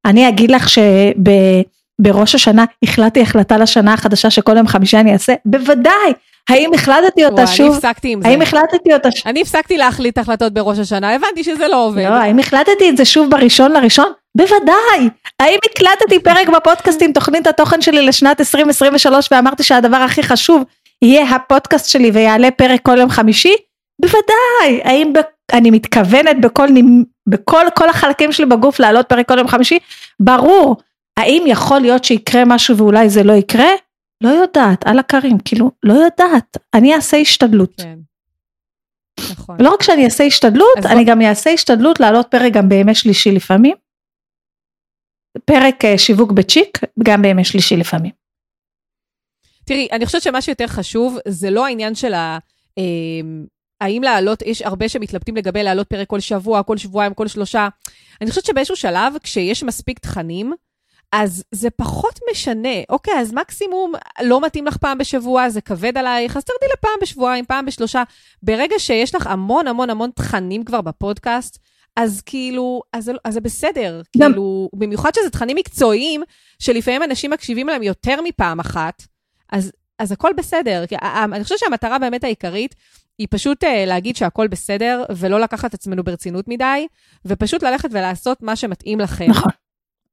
[0.04, 5.34] אני אגיד לך שבראש השנה החלטתי החלטה לשנה החדשה שכל יום חמישי אני אעשה?
[5.44, 6.12] בוודאי.
[6.50, 7.74] האם החלטתי אותה וואי, אני שוב?
[7.76, 8.28] הפסקתי עם זה.
[8.28, 9.22] האם החלטתי אותה שוב?
[9.26, 12.04] אני הפסקתי להחליט החלטות בראש השנה, הבנתי שזה לא עובד.
[12.04, 14.12] לא, האם החלטתי את זה שוב בראשון לראשון?
[14.36, 15.08] בוודאי.
[15.40, 20.64] האם הקלטתי פרק בפודקאסט עם תוכנית התוכן שלי לשנת 2023 ואמרתי שהדבר הכי חשוב
[21.02, 23.54] יהיה הפודקאסט שלי ויעלה פרק כל יום חמישי?
[24.00, 24.80] בוודאי.
[24.84, 25.18] האם ב...
[25.52, 26.68] אני מתכוונת בכל,
[27.28, 29.78] בכל כל החלקים שלי בגוף לעלות פרק כל יום חמישי?
[30.20, 30.76] ברור.
[31.18, 33.68] האם יכול להיות שיקרה משהו ואולי זה לא יקרה?
[34.22, 36.56] לא יודעת, על הכרים, כאילו, לא יודעת.
[36.74, 37.74] אני אעשה השתדלות.
[37.76, 37.98] כן.
[39.32, 39.56] נכון.
[39.60, 43.30] לא רק שאני אעשה השתדלות, אני בוא- גם אעשה השתדלות לעלות פרק גם בימי שלישי
[43.32, 43.76] לפעמים.
[45.44, 48.12] פרק אה, שיווק בצ'יק, גם בימי שלישי לפעמים.
[49.64, 52.38] תראי, אני חושבת שמה שיותר חשוב, זה לא העניין של ה...
[52.78, 52.82] אה,
[53.80, 57.68] האם לעלות, יש הרבה שמתלבטים לגבי לעלות פרק כל שבוע, כל שבועיים, כל שלושה.
[58.20, 60.52] אני חושבת שבאיזשהו שלב, כשיש מספיק תכנים,
[61.12, 62.68] אז זה פחות משנה.
[62.88, 67.44] אוקיי, אז מקסימום לא מתאים לך פעם בשבוע, זה כבד עלייך, אז תרדי לפעם בשבועיים,
[67.44, 68.02] פעם בשלושה.
[68.42, 71.58] ברגע שיש לך המון המון המון תכנים כבר בפודקאסט,
[71.96, 74.02] אז כאילו, אז זה, אז זה בסדר.
[74.18, 76.22] גם- כאילו, במיוחד שזה תכנים מקצועיים,
[76.58, 79.02] שלפעמים אנשים מקשיבים להם יותר מפעם אחת,
[79.52, 80.86] אז, אז הכל בסדר.
[80.86, 82.74] כי ה- ה- אני חושבת שהמטרה באמת העיקרית
[83.18, 86.86] היא פשוט uh, להגיד שהכל בסדר, ולא לקחת את עצמנו ברצינות מדי,
[87.24, 89.26] ופשוט ללכת ולעשות מה שמתאים לכם.
[89.30, 89.52] נכון.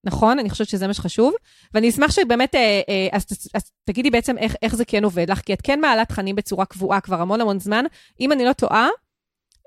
[0.03, 0.39] נכון?
[0.39, 1.33] אני חושבת שזה מה שחשוב.
[1.73, 5.39] ואני אשמח שבאמת, אה, אה, אז, אז תגידי בעצם איך, איך זה כן עובד לך,
[5.39, 7.85] כי את כן מעלה תכנים בצורה קבועה כבר המון המון זמן.
[8.19, 8.87] אם אני לא טועה,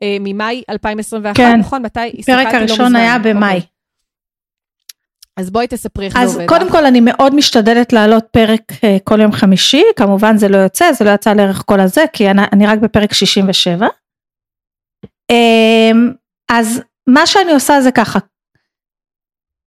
[0.02, 1.56] אה, ממאי 2021, כן.
[1.60, 1.82] נכון?
[1.82, 2.00] מתי?
[2.00, 2.96] פרק הסתכלתי לא הראשון מזמן.
[2.96, 3.54] היה במאי.
[3.54, 3.66] אוקיי.
[5.36, 6.72] אז בואי תספרי איך זה אז עובד קודם לך.
[6.72, 11.04] כל אני מאוד משתדלת להעלות פרק אה, כל יום חמישי, כמובן זה לא יוצא, זה
[11.04, 13.86] לא יצא לערך כל הזה, כי אני, אני רק בפרק 67.
[15.30, 16.12] אמ,
[16.50, 18.18] אז מה שאני עושה זה ככה,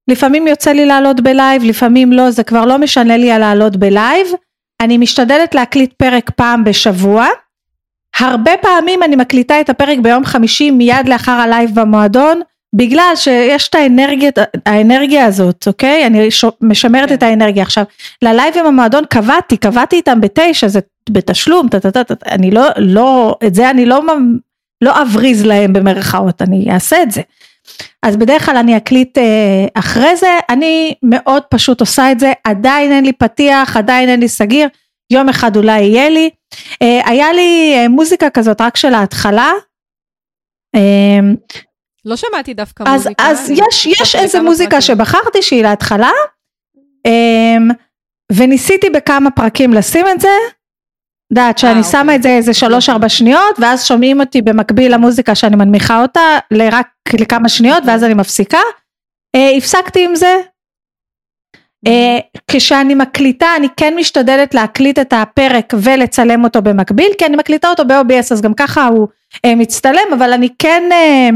[0.09, 4.27] לפעמים יוצא לי לעלות בלייב, לפעמים לא, זה כבר לא משנה לי על לעלות בלייב,
[4.81, 7.27] אני משתדלת להקליט פרק פעם בשבוע,
[8.19, 12.40] הרבה פעמים אני מקליטה את הפרק ביום חמישי מיד לאחר הלייב במועדון,
[12.75, 14.31] בגלל שיש את האנרגיה,
[14.67, 16.07] האנרגיה הזאת, אוקיי?
[16.07, 16.29] אני
[16.61, 17.14] משמרת כן.
[17.14, 17.62] את האנרגיה.
[17.62, 17.85] עכשיו,
[18.23, 23.37] ללייבים במועדון קבעתי, קבעתי איתם בתשע, זה בתשלום, טה, טה, טה, טה, אני לא, לא,
[23.47, 24.03] את זה אני לא,
[24.81, 27.21] לא אבריז להם במרכאות, אני אעשה את זה.
[28.03, 32.92] אז בדרך כלל אני אקליט אה, אחרי זה, אני מאוד פשוט עושה את זה, עדיין
[32.92, 34.68] אין לי פתיח, עדיין אין לי סגיר,
[35.11, 36.31] יום אחד אולי יהיה לי.
[36.83, 39.53] אה, היה לי אה, מוזיקה כזאת רק של ההתחלה.
[42.05, 43.24] לא שמעתי דווקא אז, מוזיקה.
[43.31, 44.81] אז יש, יש איזה מוזיקה פרקים.
[44.81, 46.11] שבחרתי שהיא להתחלה,
[48.33, 50.29] וניסיתי בכמה פרקים לשים את זה,
[51.40, 52.16] יודעת שאני אה, שמה אוקיי.
[52.16, 56.87] את זה איזה שלוש ארבע שניות, ואז שומעים אותי במקביל למוזיקה שאני מנמיכה אותה, לרק
[57.20, 57.90] לכמה שניות, אוקיי.
[57.90, 58.59] ואז אני מפסיקה.
[59.37, 60.37] אה, הפסקתי עם זה.
[61.87, 62.18] אה,
[62.51, 67.85] כשאני מקליטה, אני כן משתדלת להקליט את הפרק ולצלם אותו במקביל, כי אני מקליטה אותו
[67.85, 69.09] ב-OBS, אז גם ככה הוא
[69.44, 70.83] אה, מצטלם, אבל אני כן...
[70.92, 71.29] אה,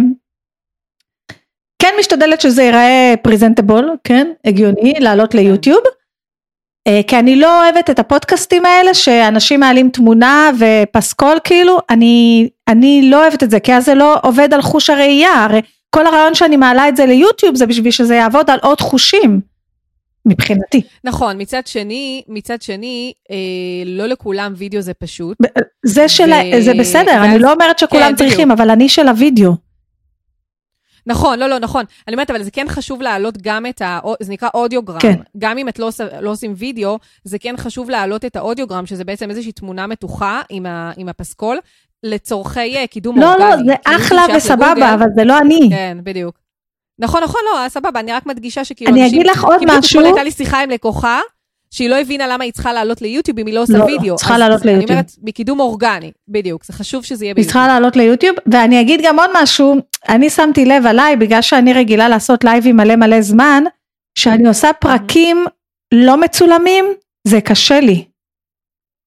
[1.83, 5.81] כן משתדלת שזה ייראה פרזנטבול, כן, הגיוני, לעלות ליוטיוב.
[6.89, 13.11] אה, כי אני לא אוהבת את הפודקאסטים האלה שאנשים מעלים תמונה ופסקול כאילו, אני, אני
[13.11, 16.35] לא אוהבת את זה, כי אז זה לא עובד על חוש הראייה, הרי כל הרעיון
[16.35, 19.41] שאני מעלה את זה ליוטיוב זה בשביל שזה יעבוד על עוד חושים,
[20.27, 20.83] מבחינתי.
[21.05, 23.37] נכון, מצד שני, מצד שני, אה,
[23.87, 25.37] לא לכולם וידאו זה פשוט.
[25.85, 29.09] זה, של, ו- זה בסדר, ואז- אני לא אומרת שכולם כן, צריכים, אבל אני של
[29.09, 29.68] הוידאו.
[31.09, 31.85] נכון, לא, לא, נכון.
[32.09, 33.99] אני אומרת, אבל זה כן חשוב להעלות גם את ה...
[34.21, 35.01] זה נקרא אודיוגרם.
[35.01, 35.19] כן.
[35.39, 35.89] גם אם את לא,
[36.21, 40.67] לא עושים וידאו, זה כן חשוב להעלות את האודיוגרם, שזה בעצם איזושהי תמונה מתוחה עם,
[40.67, 41.59] ה, עם הפסקול,
[42.03, 43.51] לצורכי אה, קידום לא, אורגני.
[43.51, 44.87] לא, זה כאילו, אחלה וסבבה, לגוגל.
[44.87, 45.69] אבל זה לא אני.
[45.71, 46.39] כן, בדיוק.
[46.99, 49.07] נכון, נכון, לא, סבבה, אני רק מדגישה שכאילו אני.
[49.07, 50.05] אגיד לך עוד כי בדיוק משהו.
[50.05, 51.21] הייתה לי שיחה עם לקוחה,
[51.71, 54.17] שהיא לא הבינה למה היא צריכה לעלות ליוטיוב אם היא לא עושה לא, וידאו.
[54.17, 54.91] צריכה אז לעלות אני ליוטיוב.
[54.91, 59.19] אומרת, מקידום אורגני, בדיוק, זה חשוב שזה יהיה היא צריכה לעלות ליוטיוב, ואני אגיד גם
[59.19, 59.77] עוד משהו,
[60.09, 63.65] אני שמתי לב עליי, בגלל שאני רגילה לעשות לייבים מלא מלא זמן,
[64.19, 65.45] שאני עושה פרקים
[65.95, 66.85] לא מצולמים,
[67.27, 68.05] זה קשה לי.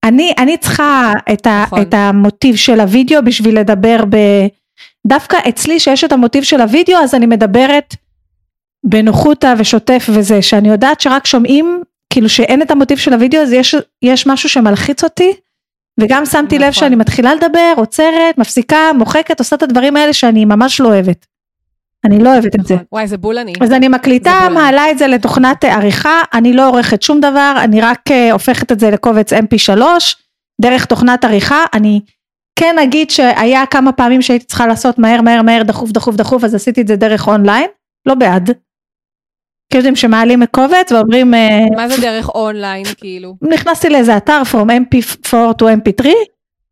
[0.04, 1.82] אני, אני צריכה את, ה, נכון.
[1.82, 4.18] את המוטיב של הוידאו בשביל לדבר ב...
[5.08, 7.96] דווקא אצלי שיש את המוטיב של הוידאו, אז אני מדברת
[8.86, 13.76] בנוחותה ושוטף וזה, שאני יודעת שרק שומעים, כאילו שאין את המוטיב של הוידאו, אז יש,
[14.02, 15.34] יש משהו שמלחיץ אותי,
[16.00, 16.74] וגם שמתי לב נכון.
[16.74, 21.26] שאני מתחילה לדבר, עוצרת, מפסיקה, מוחקת, עושה את הדברים האלה שאני ממש לא אוהבת.
[22.06, 22.74] אני לא אוהבת את זה.
[22.74, 22.86] נכון.
[22.92, 23.54] וואי, זה בול אני.
[23.62, 24.48] אז אני מקליטה.
[24.54, 28.80] מעלה את זה לתוכנת עריכה, אני לא עורכת שום דבר, אני רק אה, הופכת את
[28.80, 29.82] זה לקובץ mp3,
[30.62, 32.00] דרך תוכנת עריכה, אני
[32.60, 36.56] כן אגיד שהיה כמה פעמים שהייתי צריכה לעשות מהר מהר מהר דחוף דחוף דחוף, אז
[36.56, 37.68] עשיתי את זה דרך אונליין,
[38.06, 38.52] לא בעד.
[39.78, 43.36] יודעים שמעלים קובץ ואומרים, אה, מה זה דרך אונליין, כאילו?
[43.42, 46.08] נכנסתי לאיזה אתר from mp4 to mp3,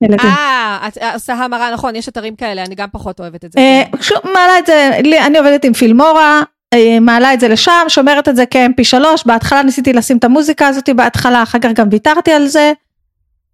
[0.04, 0.28] אלה זה.
[0.28, 3.60] אה, את עושה המרה, נכון, יש אתרים כאלה, אני גם פחות אוהבת את זה.
[3.60, 3.84] אה.
[4.02, 4.90] שוב, מעלה את זה,
[5.26, 6.42] אני עובדת עם פילמורה,
[6.74, 10.90] אה, מעלה את זה לשם, שומרת את זה כ-mp3, בהתחלה ניסיתי לשים את המוזיקה הזאת
[10.90, 12.74] בהתחלה, אחר כך גם ויתרתי על זה,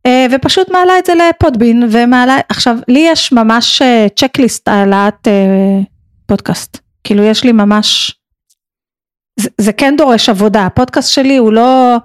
[0.05, 3.81] אה, ופשוט מעלה את זה לפודבין, ומעלה, עכשיו, לי יש ממש
[4.15, 5.81] צ'קליסט העלאת אה,
[6.25, 8.15] פודקאסט, כאילו יש לי ממש,
[9.39, 11.98] זה, זה כן דורש עבודה, הפודקאסט שלי הוא לא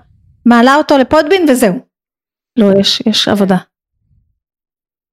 [0.47, 1.75] מעלה אותו לפודבין וזהו.
[2.57, 3.57] לא, יש, יש עבודה.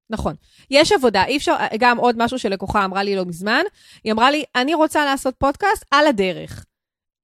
[0.10, 0.36] נכון.
[0.72, 3.62] יש עבודה, אי אפשר, גם עוד משהו שלקוחה אמרה לי לא מזמן,
[4.04, 6.66] היא אמרה לי, אני רוצה לעשות פודקאסט על הדרך.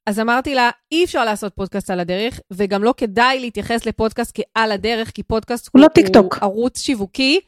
[0.05, 4.71] אז אמרתי לה, אי אפשר לעשות פודקאסט על הדרך, וגם לא כדאי להתייחס לפודקאסט כעל
[4.71, 6.33] הדרך, כי פודקאסט הוא, הוא, לא טיקטוק.
[6.33, 7.39] הוא ערוץ שיווקי.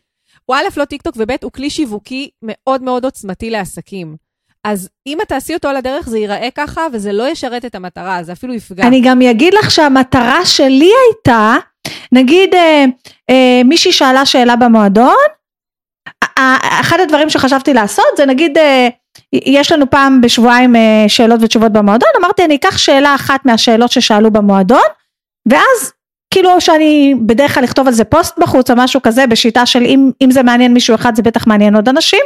[0.46, 4.16] הוא א', לא טיקטוק, וב', הוא כלי שיווקי מאוד מאוד עוצמתי לעסקים.
[4.66, 8.24] אז אם את תעשי אותו על הדרך, זה ייראה ככה, וזה לא ישרת את המטרה,
[8.24, 8.88] זה אפילו יפגע.
[8.88, 11.56] אני גם אגיד לך שהמטרה שלי הייתה,
[12.12, 12.86] נגיד אה,
[13.30, 15.16] אה, מישהי שאלה שאלה במועדון,
[16.82, 18.88] אחד הדברים שחשבתי לעשות זה נגיד אה,
[19.34, 24.32] יש לנו פעם בשבועיים אה, שאלות ותשובות במועדון, אמרתי אני אקח שאלה אחת מהשאלות ששאלו
[24.32, 24.88] במועדון,
[25.50, 25.94] ואז
[26.34, 30.12] כאילו שאני בדרך כלל לכתוב על זה פוסט בחוץ או משהו כזה בשיטה של אם,
[30.22, 32.22] אם זה מעניין מישהו אחד זה בטח מעניין עוד אנשים,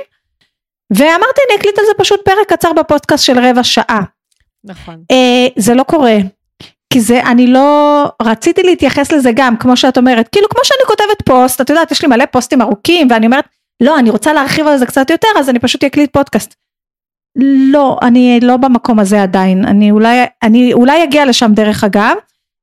[0.91, 4.01] ואמרתי אני אקליט על זה פשוט פרק קצר בפודקאסט של רבע שעה.
[4.63, 5.03] נכון.
[5.11, 6.17] אה, זה לא קורה.
[6.93, 11.21] כי זה, אני לא, רציתי להתייחס לזה גם, כמו שאת אומרת, כאילו כמו שאני כותבת
[11.25, 13.45] פוסט, את יודעת, יש לי מלא פוסטים ארוכים, ואני אומרת,
[13.83, 16.55] לא, אני רוצה להרחיב על זה קצת יותר, אז אני פשוט אקליט פודקאסט.
[17.71, 22.15] לא, אני לא במקום הזה עדיין, אני אולי, אני אולי אגיע לשם דרך אגב,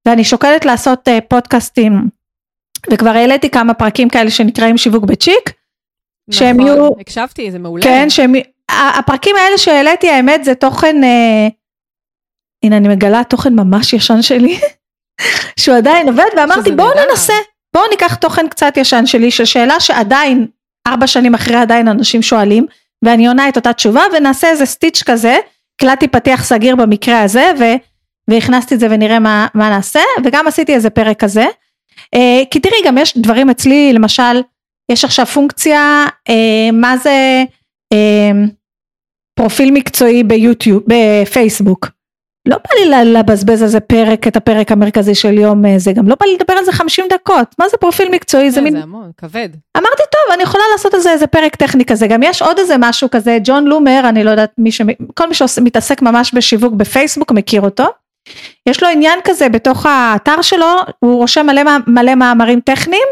[0.06, 2.08] ואני שוקלת לעשות אה, פודקאסטים,
[2.92, 5.52] וכבר העליתי כמה פרקים כאלה שנקראים שיווק בצ'יק,
[6.30, 7.82] שהם יהיו, הקשבתי, זה מעולה.
[7.82, 8.32] כן, שהם,
[8.70, 11.52] הפרקים האלה שהעליתי האמת זה תוכן, אה,
[12.62, 14.58] הנה אני מגלה תוכן ממש ישן שלי,
[15.60, 17.34] שהוא עדיין עובד, ואמרתי בואו ננסה,
[17.74, 20.46] בואו ניקח תוכן קצת ישן שלי, של שאלה שעדיין,
[20.86, 22.66] ארבע שנים אחרי עדיין אנשים שואלים,
[23.02, 25.36] ואני עונה את אותה תשובה, ונעשה איזה סטיץ' כזה,
[25.76, 27.64] הקלטתי פתיח סגיר במקרה הזה, ו,
[28.28, 31.46] והכנסתי את זה ונראה מה, מה נעשה, וגם עשיתי איזה פרק כזה.
[32.14, 34.42] אה, כי תראי, גם יש דברים אצלי, למשל,
[34.92, 37.44] יש עכשיו פונקציה, אה, מה זה
[37.92, 38.30] אה,
[39.38, 41.90] פרופיל מקצועי ביוטיוב, בפייסבוק.
[42.46, 46.08] לא בא לי לבזבז על זה פרק, את הפרק המרכזי של יום אה, זה, גם
[46.08, 48.76] לא בא לי לדבר על זה 50 דקות, מה זה פרופיל מקצועי, זה כן, מין...
[48.76, 49.48] זה המון, כבד.
[49.76, 52.74] אמרתי טוב, אני יכולה לעשות על זה איזה פרק טכני כזה, גם יש עוד איזה
[52.78, 54.80] משהו כזה, ג'ון לומר, אני לא יודעת, מי ש...
[55.14, 57.84] כל מי שמתעסק ממש בשיווק בפייסבוק מכיר אותו.
[58.68, 63.06] יש לו עניין כזה בתוך האתר שלו, הוא רושם מלא, מלא מאמרים טכניים,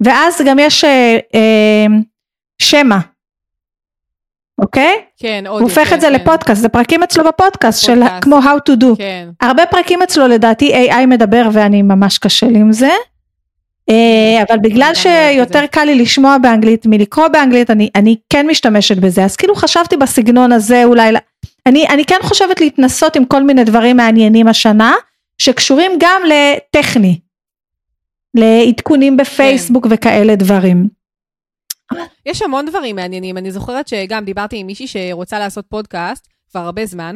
[0.00, 1.86] ואז גם יש אה, אה,
[2.62, 2.98] שמע,
[4.60, 4.96] אוקיי?
[5.18, 6.12] כן, עוד הוא הופך כן, את זה כן.
[6.12, 8.02] לפודקאסט, זה פרקים אצלו בפודקאסט, של.
[8.20, 8.96] כמו how to do.
[8.98, 9.28] כן.
[9.40, 12.90] הרבה פרקים אצלו לדעתי AI מדבר ואני ממש קשה לי עם זה.
[13.90, 15.66] אה, אבל בגלל גם לא אוהבת את שיותר.
[15.66, 20.52] קל לי לשמוע באנגלית מלקרוא באנגלית אני, אני כן משתמשת בזה אז כאילו חשבתי בסגנון
[20.52, 21.12] הזה אולי
[21.66, 24.94] אני, אני כן חושבת להתנסות עם כל מיני דברים מעניינים השנה
[25.38, 27.18] שקשורים גם לטכני
[28.38, 29.94] לעדכונים בפייסבוק כן.
[29.94, 30.88] וכאלה דברים.
[32.26, 33.38] יש המון דברים מעניינים.
[33.38, 37.14] אני זוכרת שגם דיברתי עם מישהי שרוצה לעשות פודקאסט כבר הרבה זמן,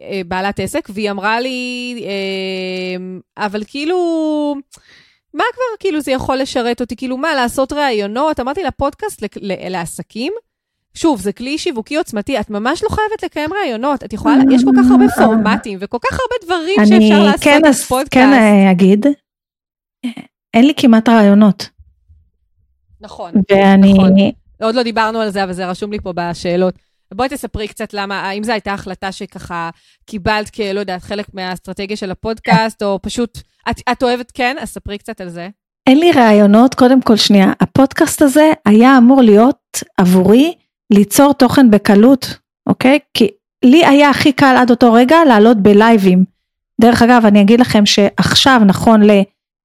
[0.00, 3.96] אה, בעלת עסק, והיא אמרה לי, אה, אבל כאילו,
[5.34, 6.96] מה כבר כאילו זה יכול לשרת אותי?
[6.96, 8.40] כאילו מה, לעשות ראיונות?
[8.40, 10.32] אמרתי לה, פודקאסט לעסקים?
[10.94, 14.70] שוב, זה כלי שיווקי עוצמתי, את ממש לא חייבת לקיים ראיונות, את יכולה, יש כל
[14.78, 18.14] כך הרבה פורמטים וכל כך הרבה דברים אני שאפשר לעשות כן, עם אז, פודקאסט.
[18.14, 19.06] כן אה, אגיד,
[20.54, 21.68] אין לי כמעט רעיונות
[23.04, 23.32] נכון.
[23.50, 24.12] ואני נכון.
[24.62, 26.74] עוד לא דיברנו על זה, אבל זה רשום לי פה בשאלות.
[27.14, 29.70] בואי תספרי קצת למה, האם זו הייתה החלטה שככה
[30.06, 33.38] קיבלת כלא יודעת, חלק מהאסטרטגיה של הפודקאסט, או פשוט,
[33.70, 34.56] את, את אוהבת כן?
[34.60, 35.48] אז ספרי קצת על זה.
[35.86, 40.54] אין לי רעיונות, קודם כל שנייה, הפודקאסט הזה היה אמור להיות עבורי
[40.90, 42.98] ליצור תוכן בקלות, אוקיי?
[43.14, 43.28] כי
[43.64, 46.24] לי היה הכי קל עד אותו רגע לעלות בלייבים.
[46.80, 49.02] דרך אגב, אני אגיד לכם שעכשיו, נכון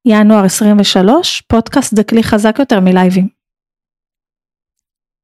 [0.09, 3.27] לינואר 23, פודקאסט זה כלי חזק יותר מלייבים.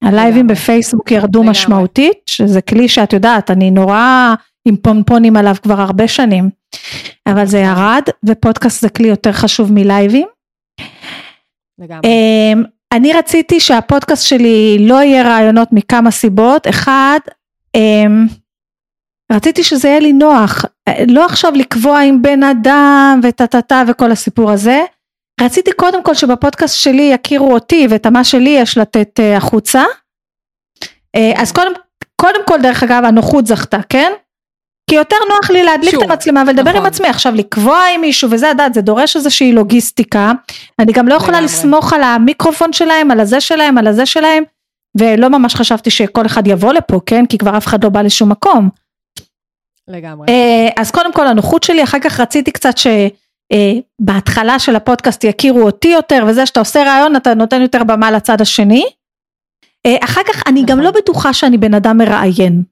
[0.04, 0.48] הלייבים.
[0.48, 1.44] בפייסבוק ירדו.
[1.44, 6.50] משמעותית, שזה כלי שאת יודעת, אני נורא עם פונפונים עליו כבר הרבה שנים,
[7.28, 10.28] אבל זה ירד, ופודקאסט זה כלי יותר חשוב מלייבים.
[11.80, 12.02] לגמרי.
[12.04, 16.68] אמ, אני רציתי שהפודקאסט שלי לא יהיה רעיונות מכמה סיבות.
[16.68, 17.20] אחד,
[17.76, 18.28] אמ,
[19.32, 20.66] רציתי שזה יהיה לי נוח,
[21.08, 24.82] לא עכשיו לקבוע עם בן אדם וטה טה טה וכל הסיפור הזה.
[25.42, 29.84] רציתי קודם כל שבפודקאסט שלי יכירו אותי ואת מה שלי יש לתת אה, החוצה.
[31.16, 31.72] אה, אז קודם,
[32.16, 34.12] קודם כל דרך אגב הנוחות זכתה, כן?
[34.90, 36.82] כי יותר נוח לי להדליק שוב, את המצלמה ולדבר נכון.
[36.82, 40.32] עם עצמי עכשיו לקבוע עם מישהו וזה הדעת זה דורש איזושהי לוגיסטיקה
[40.80, 41.42] אני גם לא יכולה.
[41.42, 44.44] לסמוך על המיקרופון שלהם על הזה שלהם על הזה שלהם
[44.98, 48.30] ולא ממש חשבתי שכל אחד יבוא לפה כן כי כבר אף אחד לא בא לשום
[48.30, 48.70] מקום
[49.88, 50.28] לגמרי.
[50.30, 55.88] אה, אז קודם כל הנוחות שלי אחר כך רציתי קצת שבהתחלה של הפודקאסט יכירו אותי
[55.88, 58.86] יותר וזה שאתה עושה רעיון אתה נותן יותר במה לצד השני
[59.86, 60.84] אה, אחר כך אני גם נכון.
[60.84, 62.64] לא בטוחה שאני בן אדם מראיין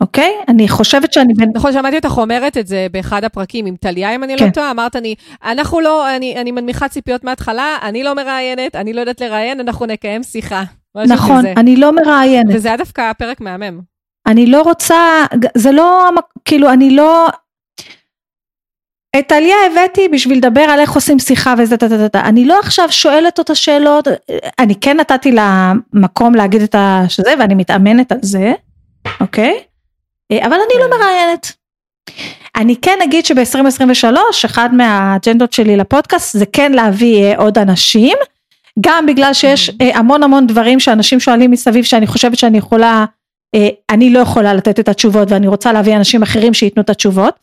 [0.00, 0.32] אוקיי?
[0.48, 1.50] אני חושבת שאני בין...
[1.54, 4.46] נכון, שמעתי אותך אומרת את זה באחד הפרקים עם טליה, אם אני כן.
[4.46, 5.14] לא טועה, אמרת, אני,
[5.44, 9.86] אנחנו לא, אני, אני מנמיכה ציפיות מההתחלה, אני לא מראיינת, אני לא יודעת לראיין, אנחנו
[9.86, 10.62] נקיים שיחה.
[10.96, 11.52] נכון, כזה.
[11.56, 12.54] אני לא מראיינת.
[12.54, 13.93] וזה היה דווקא פרק מהמם.
[14.26, 16.10] אני לא רוצה, זה לא,
[16.44, 17.28] כאילו, אני לא...
[19.18, 22.20] את עליה הבאתי בשביל לדבר על איך עושים שיחה וזה, תה, תה, תה, תה.
[22.20, 24.08] אני לא עכשיו שואלת אותה שאלות,
[24.58, 28.52] אני כן נתתי לה מקום להגיד את הזה, ואני מתאמנת על זה,
[29.20, 29.60] אוקיי?
[30.32, 31.52] אה, אבל אני לא מראיינת.
[32.56, 34.06] אני כן אגיד שב-2023,
[34.46, 38.16] אחד מהאג'נדות שלי לפודקאסט זה כן להביא אה, עוד אנשים,
[38.80, 43.04] גם בגלל שיש אה, המון המון דברים שאנשים שואלים מסביב שאני חושבת שאני יכולה
[43.90, 47.34] אני לא יכולה לתת את התשובות ואני רוצה להביא אנשים אחרים שייתנו את התשובות.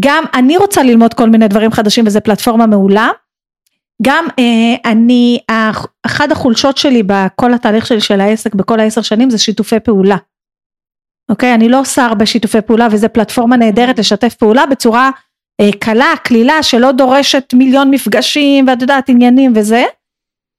[0.00, 3.08] גם אני רוצה ללמוד כל מיני דברים חדשים וזו פלטפורמה מעולה.
[4.02, 9.30] גם אה, אני, אח- אחת החולשות שלי בכל התהליך שלי של העסק בכל העשר שנים
[9.30, 10.16] זה שיתופי פעולה.
[11.30, 11.54] אוקיי?
[11.54, 15.10] אני לא עושה הרבה שיתופי פעולה וזו פלטפורמה נהדרת לשתף פעולה בצורה
[15.60, 19.84] אה, קלה, קלילה, שלא דורשת מיליון מפגשים ואת יודעת עניינים וזה.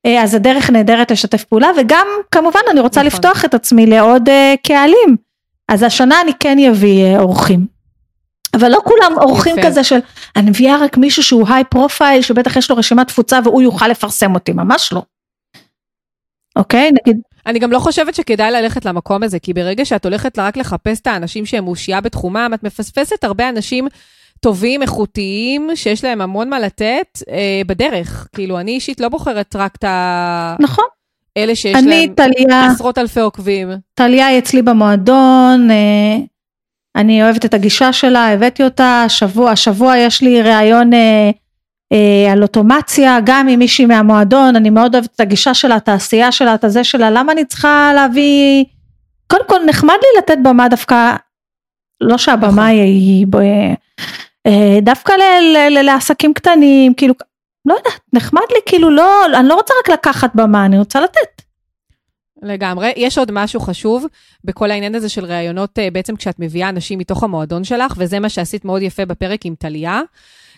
[0.06, 3.08] אה, אז הדרך נהדרת לשתף פעולה וגם כמובן אני רוצה נכון.
[3.08, 5.18] לפתוח את עצמי לעוד אה, קהלים.
[5.70, 7.66] אז השנה אני כן אביא אה, אורחים.
[8.54, 9.68] אבל לא כולם אורחים יפה.
[9.68, 10.00] כזה של
[10.36, 14.34] אני מביאה רק מישהו שהוא היי פרופייל שבטח יש לו רשימת תפוצה והוא יוכל לפרסם
[14.36, 15.02] אותי ממש לא.
[16.56, 20.58] אוקיי נגיד אני גם לא חושבת שכדאי ללכת למקום הזה, כי ברגע שאת הולכת רק
[20.58, 23.88] לחפש את האנשים שהם אושייה בתחומם, את מפספסת הרבה אנשים
[24.44, 28.28] טובים, איכותיים, שיש להם המון מה לתת אה, בדרך.
[28.36, 30.56] כאילו, אני אישית לא בוחרת רק את ה...
[30.60, 30.86] נכון
[31.38, 33.70] אלה שיש אני להם טליה עשרות אלפי עוקבים.
[33.94, 36.18] טליה היא אצלי במועדון אה,
[36.96, 41.32] אני אוהבת את הגישה שלה הבאתי אותה השבוע השבוע יש לי ראיון אה,
[41.92, 46.32] אה, על אוטומציה גם עם מישהי מהמועדון אני מאוד אוהבת את הגישה שלה את העשייה
[46.32, 48.66] שלה את הזה שלה למה אני צריכה להביא
[49.28, 51.16] קודם כל נחמד לי לתת במה דווקא
[52.02, 52.66] לא שהבמה נכון.
[52.66, 53.74] היא, היא ב- אה,
[54.82, 57.14] דווקא ל, ל, ל, לעסקים קטנים כאילו
[57.66, 61.42] לא יודעת נחמד לי כאילו לא אני לא רוצה רק לקחת במה אני רוצה לתת
[62.42, 62.94] לגמרי.
[62.96, 64.06] יש עוד משהו חשוב
[64.44, 68.30] בכל העניין הזה של ראיונות, אה, בעצם כשאת מביאה אנשים מתוך המועדון שלך, וזה מה
[68.30, 70.02] שעשית מאוד יפה בפרק עם טליה,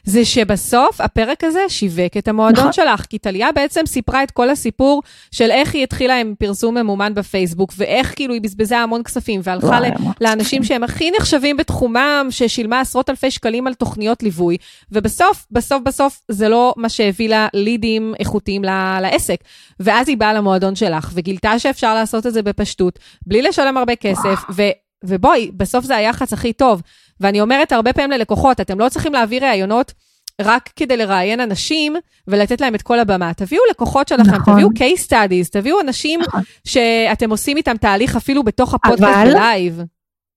[0.04, 2.74] זה שבסוף הפרק הזה שיווק את המועדון נכון.
[2.74, 5.02] שלך, כי טליה בעצם סיפרה את כל הסיפור
[5.32, 9.68] של איך היא התחילה עם פרסום ממומן בפייסבוק, ואיך כאילו היא בזבזה המון כספים, והלכה
[9.68, 9.90] וואי,
[10.22, 10.64] לאנשים.
[10.64, 14.58] שהם הכי נחשבים בתחומם, ששילמה עשרות אלפי שקלים על תוכניות ליווי,
[14.92, 19.38] ובסוף, בסוף, בסוף, זה לא מה שהביא לה לידים איכותיים ל- לעסק.
[19.80, 24.40] ואז היא באה למועדון שלך, וגילתה שאפשר לעשות את זה בפשטות, בלי לשלם הרבה כסף,
[24.52, 24.62] ו...
[25.04, 26.82] ובואי, בסוף זה היחס הכי טוב.
[27.24, 29.94] ואני אומרת הרבה פעמים ללקוחות, אתם לא צריכים להעביר ראיונות
[30.42, 31.96] רק כדי לראיין אנשים
[32.28, 33.34] ולתת להם את כל הבמה.
[33.34, 34.54] תביאו לקוחות שלכם, נכון.
[34.54, 36.42] תביאו case studies, תביאו אנשים נכון.
[36.68, 39.80] שאתם עושים איתם תהליך אפילו בתוך הפודקאסט אבל- בלייב.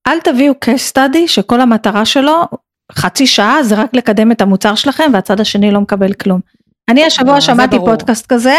[0.08, 2.42] אל תביאו case study שכל המטרה שלו
[2.92, 6.40] חצי שעה זה רק לקדם את המוצר שלכם והצד השני לא מקבל כלום.
[6.88, 7.78] אני לא, השבוע שמעתי.
[7.78, 8.56] פודקאסט כזה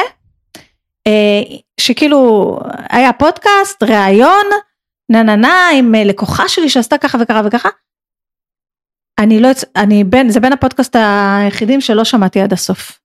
[1.08, 1.42] אה,
[1.80, 2.60] שכאילו
[2.90, 4.46] היה פודקאסט ראיון
[5.12, 7.70] נה נה נה עם אה, לקוחה שלי שעשתה ככה וככה וככה.
[9.20, 13.00] אני לא, אני בין, זה בין הפודקאסט היחידים שלא שמעתי עד הסוף.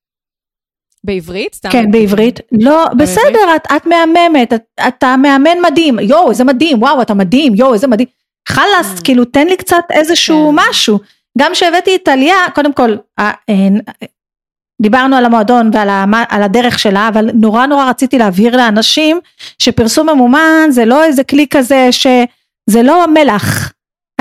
[1.04, 1.54] בעברית?
[1.54, 1.68] סתם.
[1.70, 2.40] כן, בעברית.
[2.52, 7.54] לא, בסדר, את, את מהממת, את, אתה מאמן מדהים, יואו, איזה מדהים, וואו, אתה מדהים,
[7.54, 8.08] יואו, איזה מדהים.
[8.48, 9.04] חלאס, Mm.
[9.04, 10.64] כאילו, תן לי קצת איזשהו כן.
[10.70, 10.98] משהו.
[11.38, 13.54] גם כשהבאתי את טליה, קודם כל, אה, אה,
[14.82, 19.20] דיברנו על המועדון ועל המה- על הדרך שלה, אבל נורא נורא רציתי להבהיר לאנשים
[19.58, 23.71] שפרסום ממומן זה לא איזה כלי כזה שזה לא מלח.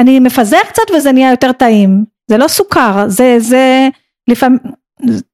[0.02, 2.06] אני מפזר קצת וזה נהיה יותר טעים.
[2.28, 3.88] זה לא סוכר, זה, זה
[4.28, 4.60] לפעמים,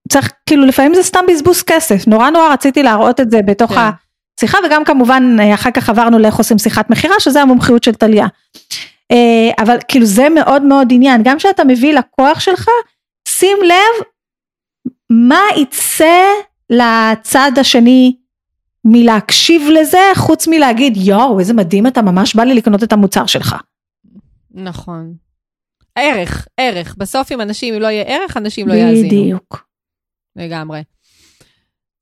[0.10, 2.08] צריך, כאילו לפעמים זה סתם בזבוז כסף.
[2.08, 3.82] נורא נורא רציתי להראות את זה בתוך כן.
[4.40, 8.28] השיחה, וגם כמובן אה, אחר כך עברנו לאיך עושים שיחת מכירה, שזה המומחיות של טליה.
[9.12, 12.68] אה, אבל כאילו זה מאוד מאוד עניין, גם כשאתה מביא לקוח שלך,
[13.28, 14.04] שים לב
[15.10, 16.24] מה יצא
[16.70, 18.16] לצד השני
[18.86, 23.56] מלהקשיב לזה, חוץ מלהגיד יואו איזה מדהים אתה ממש בא לי לקנות את המוצר שלך.
[24.52, 25.16] נכון.
[25.96, 26.96] ערך, ערך.
[26.98, 29.08] בסוף אם אנשים, אם לא יהיה ערך, אנשים לא יאזינו.
[29.08, 29.68] בדיוק.
[30.36, 30.84] לגמרי.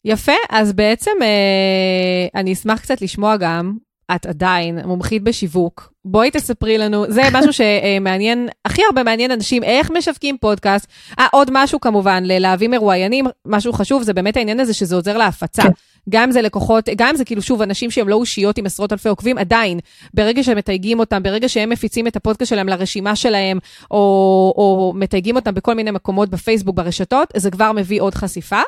[0.05, 3.77] יפה, אז בעצם אה, אני אשמח קצת לשמוע גם,
[4.15, 5.93] את עדיין מומחית בשיווק.
[6.05, 10.87] בואי תספרי לנו, זה משהו שמעניין, הכי הרבה מעניין אנשים, איך משווקים פודקאסט.
[11.19, 15.61] אה, עוד משהו כמובן, ללהביא מרואיינים, משהו חשוב, זה באמת העניין הזה שזה עוזר להפצה.
[15.61, 15.69] כן.
[16.09, 18.93] גם אם זה לקוחות, גם אם זה כאילו שוב אנשים שהם לא אושיות עם עשרות
[18.93, 19.79] אלפי עוקבים, עדיין,
[20.13, 23.59] ברגע שהם מתייגים אותם, ברגע שהם מפיצים את הפודקאסט שלהם לרשימה שלהם,
[23.91, 28.61] או, או מתייגים אותם בכל מיני מקומות בפייסבוק, ברשתות, זה כבר מביא עוד חשיפה.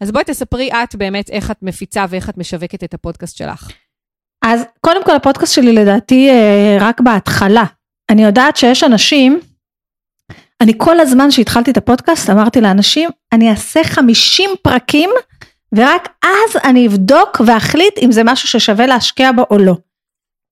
[0.00, 3.70] אז בואי תספרי את באמת איך את מפיצה ואיך את משווקת את הפודקאסט שלך.
[4.46, 7.64] אז קודם כל הפודקאסט שלי לדעתי אה, רק בהתחלה.
[8.10, 9.40] אני יודעת שיש אנשים,
[10.60, 15.10] אני כל הזמן שהתחלתי את הפודקאסט אמרתי לאנשים, אני אעשה 50 פרקים
[15.74, 19.74] ורק אז אני אבדוק ואחליט אם זה משהו ששווה להשקיע בו או לא.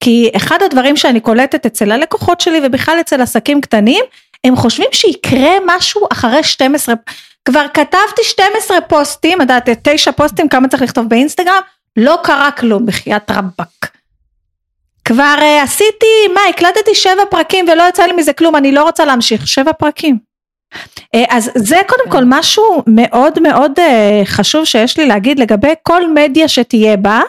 [0.05, 4.05] כי אחד הדברים שאני קולטת אצל הלקוחות שלי ובכלל אצל עסקים קטנים,
[4.45, 6.95] הם חושבים שיקרה משהו אחרי 12,
[7.45, 11.61] כבר כתבתי 12 פוסטים, את יודעת, 9 פוסטים, כמה צריך לכתוב באינסטגרם,
[11.97, 13.82] לא קרה כלום, בחייאת רבאק.
[15.05, 19.05] כבר uh, עשיתי, מה, הקלטתי 7 פרקים ולא יצא לי מזה כלום, אני לא רוצה
[19.05, 20.19] להמשיך, 7 פרקים.
[21.17, 23.83] Uh, אז זה קודם כל משהו מאוד מאוד uh,
[24.25, 27.21] חשוב שיש לי להגיד לגבי כל מדיה שתהיה בה,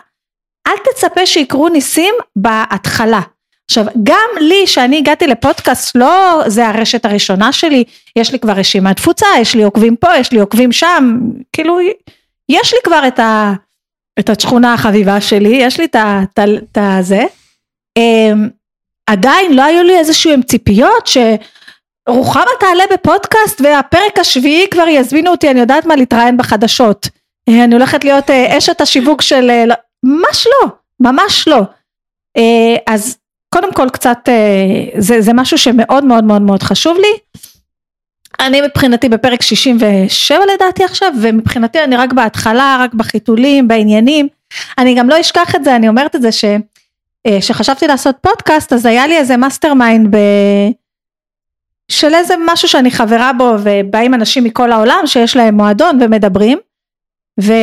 [0.67, 3.21] אל תצפה שיקרו ניסים בהתחלה.
[3.69, 7.83] עכשיו גם לי שאני הגעתי לפודקאסט לא זה הרשת הראשונה שלי
[8.15, 11.19] יש לי כבר רשימת תפוצה יש לי עוקבים פה יש לי עוקבים שם
[11.53, 11.79] כאילו
[12.49, 13.53] יש לי כבר את, ה,
[14.19, 17.23] את השכונה החביבה שלי יש לי את הזה
[19.09, 25.59] עדיין לא היו לי איזשהם ציפיות שרוחמה תעלה בפודקאסט והפרק השביעי כבר יזמינו אותי אני
[25.59, 27.09] יודעת מה להתראיין בחדשות.
[27.49, 30.69] אני הולכת להיות אה, אשת השיווק של אה, לא, ממש לא
[30.99, 31.61] ממש לא.
[32.37, 33.17] אה, אז
[33.53, 37.41] קודם כל קצת אה, זה, זה משהו שמאוד מאוד מאוד מאוד חשוב לי.
[38.39, 44.27] אני מבחינתי בפרק 67 לדעתי עכשיו ומבחינתי אני רק בהתחלה רק בחיתולים בעניינים.
[44.77, 46.31] אני גם לא אשכח את זה אני אומרת את זה
[47.39, 50.17] שחשבתי אה, לעשות פודקאסט אז היה לי איזה mastermind ב...
[51.91, 56.57] של איזה משהו שאני חברה בו ובאים אנשים מכל העולם שיש להם מועדון ומדברים.
[57.41, 57.53] ו...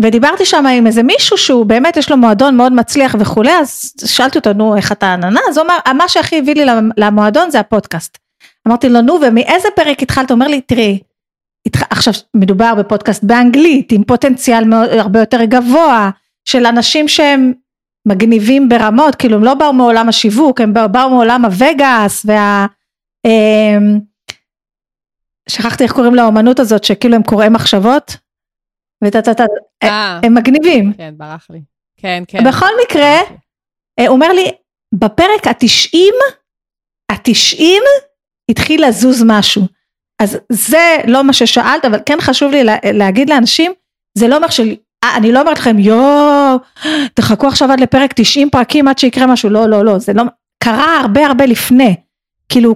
[0.00, 4.38] ודיברתי שם עם איזה מישהו שהוא באמת יש לו מועדון מאוד מצליח וכולי אז שאלתי
[4.38, 5.40] אותו נו איך אתה עננה?
[5.48, 6.64] אז הוא אמר מה שהכי הביא לי
[6.96, 8.18] למועדון זה הפודקאסט.
[8.68, 10.30] אמרתי לו נו ומאיזה פרק התחלת?
[10.30, 10.98] אומר לי תראי
[11.90, 16.10] עכשיו מדובר בפודקאסט באנגלית עם פוטנציאל מאוד, הרבה יותר גבוה
[16.44, 17.52] של אנשים שהם
[18.06, 22.66] מגניבים ברמות כאילו הם לא באו מעולם השיווק הם באו, באו מעולם הווגאס וה...
[23.26, 23.78] אה,
[25.48, 28.16] שכחתי איך קוראים לאומנות הזאת שכאילו הם קוראי מחשבות
[29.04, 29.50] וטטטט,
[29.82, 30.20] אה.
[30.22, 30.92] הם מגניבים.
[30.96, 31.60] כן, ברח לי.
[31.96, 32.44] כן, כן.
[32.48, 33.18] בכל מקרה,
[34.00, 34.50] הוא אומר לי,
[34.94, 36.14] בפרק התשעים,
[37.12, 37.82] התשעים
[38.50, 39.62] התחיל לזוז משהו.
[40.22, 43.72] אז זה לא מה ששאלת, אבל כן חשוב לי להגיד לאנשים,
[44.18, 44.74] זה לא אומר של...
[45.04, 46.58] אה, אני לא אומרת לכם יואו
[47.14, 50.22] תחכו עכשיו עד לפרק 90 פרקים עד שיקרה משהו לא לא לא זה לא
[50.58, 51.96] קרה הרבה הרבה לפני
[52.48, 52.74] כאילו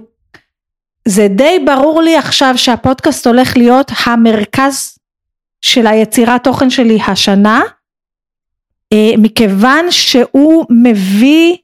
[1.07, 4.99] זה די ברור לי עכשיו שהפודקאסט הולך להיות המרכז
[5.61, 7.61] של היצירת תוכן שלי השנה,
[8.93, 11.55] אה, מכיוון שהוא מביא,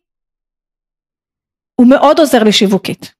[1.76, 3.14] הוא מאוד עוזר לי שיווקית.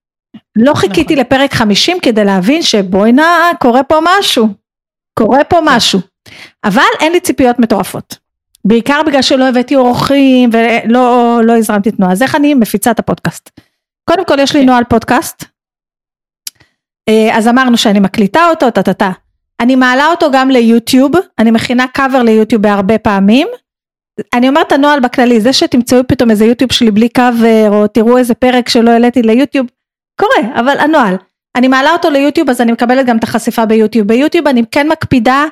[0.56, 0.90] לא נכון.
[0.90, 1.26] חיכיתי נכון.
[1.26, 3.24] לפרק 50 כדי להבין שבואי נא,
[3.60, 4.48] קורה פה משהו.
[5.20, 5.60] קורה פה.
[5.64, 6.00] משהו.
[6.66, 8.18] אבל אין לי ציפיות מטורפות.
[8.66, 12.12] בעיקר בגלל שלא הבאתי אורחים ולא לא הזרמתי תנועה.
[12.12, 13.50] אז איך אני מפיצה את הפודקאסט?
[14.10, 14.66] קודם כל יש לי כן.
[14.66, 15.44] נוהל פודקאסט.
[17.10, 19.12] אה, אז אמרנו שאני מקליטה אותו, טה-טה-טה.
[19.60, 23.48] אני מעלה אותו גם ליוטיוב, אני מכינה קאבר ליוטיוב בהרבה פעמים.
[24.34, 28.34] אני אומרת הנוהל בכללי, זה שתמצאו פתאום איזה יוטיוב שלי בלי קאבר, או תראו איזה
[28.34, 29.68] פרק שלא העליתי ליוטיוב,
[30.22, 31.16] קורה, אבל הנוהל.
[31.56, 34.08] אני מעלה אותו ליוטיוב אז אני מקבלת גם את החשיפה ביוטיוב.
[34.08, 35.46] ביוטיוב אני כן מקפידה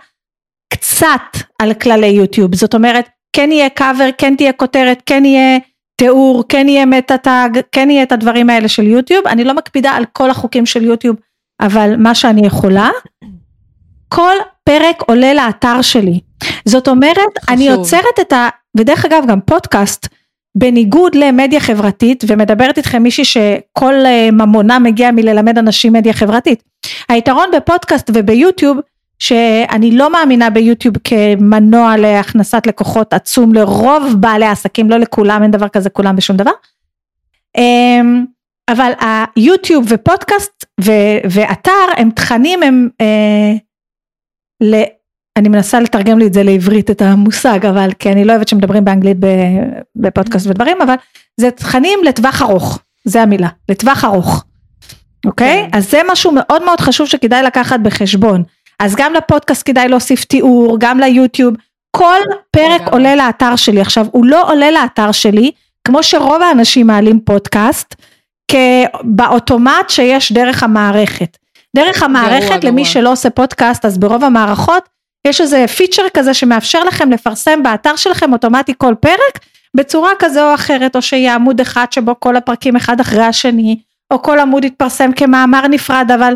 [0.84, 5.60] קצת על כללי יוטיוב, זאת אומרת, כן יהיה קאבר, כן תהיה כותרת, כן יהיה
[5.96, 9.92] תיאור, כן יהיה מטה טאג, כן יהיה את הדברים האלה של יוטיוב, אני לא מקפידה
[9.92, 11.16] על כל החוקים של יוטיוב,
[11.62, 12.90] אבל מה שאני יכולה.
[14.10, 16.20] כל פרק עולה לאתר שלי.
[16.66, 17.56] זאת אומרת, חשוב.
[17.56, 18.50] אני יוצרת את ה...
[18.78, 20.08] ודרך אגב גם פודקאסט,
[20.58, 26.64] בניגוד למדיה חברתית, ומדברת איתכם מישהי שכל אה, ממונה מגיע מללמד אנשים מדיה חברתית.
[27.10, 28.78] היתרון בפודקאסט וביוטיוב,
[29.24, 35.68] שאני לא מאמינה ביוטיוב כמנוע להכנסת לקוחות עצום לרוב בעלי העסקים, לא לכולם, אין דבר
[35.68, 36.52] כזה כולם בשום דבר.
[37.58, 38.26] אמ,
[38.70, 43.54] אבל היוטיוב ופודקאסט ו- ואתר הם תכנים הם אה,
[44.62, 44.84] ל...
[45.38, 48.86] אני מנסה לתרגם לי את זה לעברית את המושג אבל כי אני לא אוהבת שמדברים
[48.86, 49.18] באנגלית
[49.96, 50.96] בפודקאסט ודברים אבל
[51.40, 54.46] זה תכנים לטווח ארוך זה המילה לטווח ארוך
[55.26, 55.78] אוקיי כן.
[55.78, 58.44] אז זה משהו מאוד מאוד חשוב שכדאי לקחת בחשבון
[58.84, 61.56] אז גם לפודקאסט כדאי להוסיף תיאור גם ליוטיוב.
[61.98, 62.20] כל
[62.52, 63.82] פרק עולה לאתר שלי.
[63.82, 65.52] עכשיו הוא לא עולה לאתר שלי
[65.88, 67.96] כמו שרוב האנשים מעלים פודקאסט
[69.04, 71.38] באוטומט שיש דרך המערכת.
[71.76, 72.94] דרך המערכת גרוע, למי גרוע.
[72.94, 74.90] שלא עושה פודקאסט אז ברוב המערכות
[75.28, 79.40] יש איזה פיצ'ר כזה שמאפשר לכם לפרסם באתר שלכם אוטומטי כל פרק
[79.76, 83.80] בצורה כזה או אחרת או שיהיה עמוד אחד שבו כל הפרקים אחד אחרי השני
[84.12, 86.34] או כל עמוד יתפרסם כמאמר נפרד אבל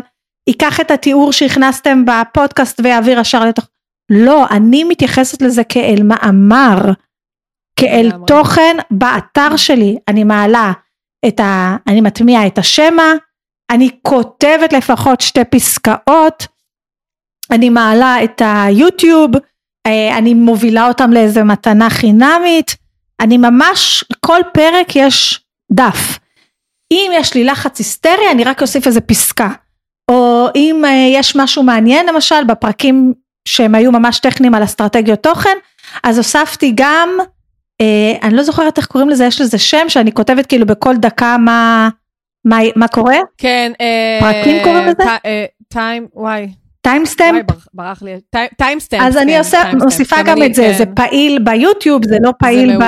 [0.48, 3.64] ייקח את התיאור שהכנסתם בפודקאסט ויעביר ישר לתוך
[4.10, 6.78] לא אני מתייחסת לזה כאל מאמר
[7.80, 10.72] כאל תוכן באתר שלי אני מעלה
[11.28, 11.76] את ה...
[11.86, 13.12] אני מטמיעה את השמע,
[13.70, 16.46] אני כותבת לפחות שתי פסקאות,
[17.50, 19.30] אני מעלה את היוטיוב,
[19.86, 22.76] אה, אני מובילה אותם לאיזה מתנה חינמית,
[23.20, 25.40] אני ממש, כל פרק יש
[25.72, 26.18] דף.
[26.92, 29.48] אם יש לי לחץ היסטרי אני רק אוסיף איזה פסקה.
[30.48, 33.12] או אם אה, יש משהו מעניין למשל בפרקים
[33.44, 35.56] שהם היו ממש טכניים על אסטרטגיות תוכן,
[36.04, 37.08] אז הוספתי גם,
[37.80, 41.36] אה, אני לא זוכרת איך קוראים לזה, יש לזה שם שאני כותבת כאילו בכל דקה
[41.38, 41.88] מה,
[42.44, 43.16] מה, מה קורה.
[43.38, 43.72] כן.
[43.80, 45.04] אה, פרקים קוראים לזה?
[45.68, 46.48] time, וואי.
[46.80, 47.44] timestamp?
[47.74, 48.14] ברח לי.
[48.56, 49.00] timestamp.
[49.02, 52.84] אז אני עושה, מוסיפה גם את זה, זה פעיל ביוטיוב, זה לא פעיל ב...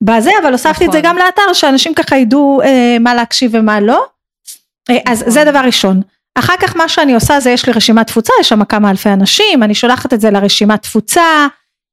[0.00, 4.04] בזה, אבל הוספתי את זה גם לאתר, שאנשים ככה ידעו אה, מה להקשיב ומה לא.
[4.90, 6.00] אה, אז זה דבר ראשון.
[6.34, 9.62] אחר כך מה שאני עושה זה יש לי רשימת תפוצה, יש שם כמה אלפי אנשים,
[9.62, 11.46] אני שולחת את זה לרשימת תפוצה,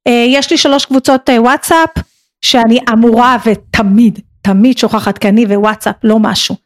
[0.06, 1.90] אה, יש לי שלוש קבוצות אה, וואטסאפ,
[2.44, 6.56] שאני אמורה ותמיד, תמיד שוכחת כי אני ווואטסאפ לא משהו.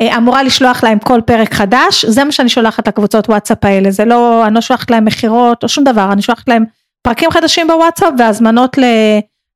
[0.00, 4.04] אה, אמורה לשלוח להם כל פרק חדש, זה מה שאני שולחת לקבוצות וואטסאפ האלה, זה
[4.04, 6.64] לא, אני לא שולחת להם מכירות או שום דבר, אני שולחת להם
[7.02, 8.76] פרקים חדשים בוואטסאפ והזמנות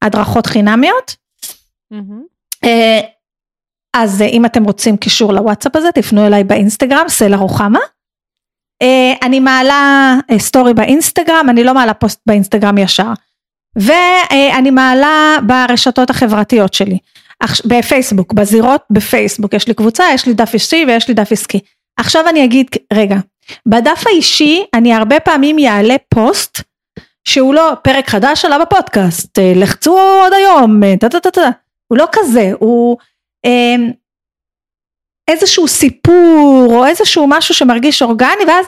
[0.02, 1.16] להדרכות חינמיות.
[1.94, 2.66] Mm-hmm.
[3.96, 7.78] אז אם אתם רוצים קישור לוואטסאפ הזה, תפנו אליי באינסטגרם, סלע רוחמה.
[9.22, 13.12] אני מעלה סטורי באינסטגרם, אני לא מעלה פוסט באינסטגרם ישר.
[13.76, 16.98] ואני מעלה ברשתות החברתיות שלי.
[17.64, 21.60] בפייסבוק, בזירות בפייסבוק, יש לי קבוצה, יש לי דף אישי ויש לי דף עסקי.
[21.96, 23.16] עכשיו אני אגיד, רגע,
[23.66, 26.62] בדף האישי אני הרבה פעמים יעלה פוסט
[27.24, 31.50] שהוא לא פרק חדש עלה בפודקאסט, אה, לחצו עוד היום, טה טה טה טה,
[31.88, 33.04] הוא לא כזה, הוא אה,
[35.30, 38.66] איזשהו סיפור או איזשהו משהו שמרגיש אורגני ואז,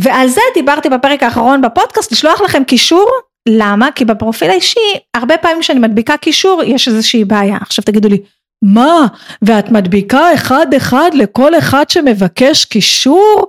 [0.00, 3.10] ועל זה דיברתי בפרק האחרון בפודקאסט, לשלוח לכם קישור
[3.48, 3.88] למה?
[3.94, 4.80] כי בפרופיל האישי,
[5.14, 7.56] הרבה פעמים כשאני מדביקה קישור, יש איזושהי בעיה.
[7.60, 8.18] עכשיו תגידו לי,
[8.62, 9.06] מה?
[9.42, 13.46] ואת מדביקה אחד אחד לכל אחד שמבקש קישור?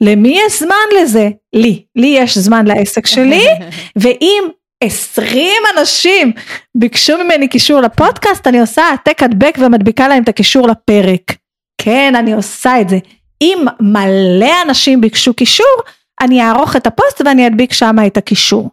[0.00, 1.28] למי יש זמן לזה?
[1.52, 1.84] לי.
[1.96, 3.44] לי יש זמן לעסק שלי,
[4.00, 4.48] ואם
[4.84, 6.32] 20 אנשים
[6.74, 11.36] ביקשו ממני קישור לפודקאסט, אני עושה העתק הדבק ומדביקה להם את הקישור לפרק.
[11.78, 12.98] כן, אני עושה את זה.
[13.42, 15.76] אם מלא אנשים ביקשו קישור,
[16.20, 18.70] אני אערוך את הפוסט ואני אדביק שם את הקישור.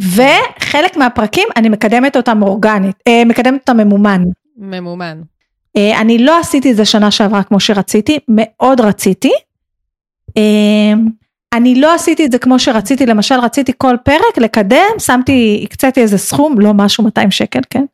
[0.00, 4.24] וחלק מהפרקים אני מקדמת אותם אורגנית, אה, מקדמת אותם ממומן.
[4.56, 5.20] ממומן.
[5.76, 9.32] אה, אני לא עשיתי את זה שנה שעברה כמו שרציתי, מאוד רציתי.
[11.56, 16.18] אני לא עשיתי את זה כמו שרציתי, למשל רציתי כל פרק לקדם, שמתי, הקציתי איזה
[16.18, 17.84] סכום, לא משהו 200 שקל, כן?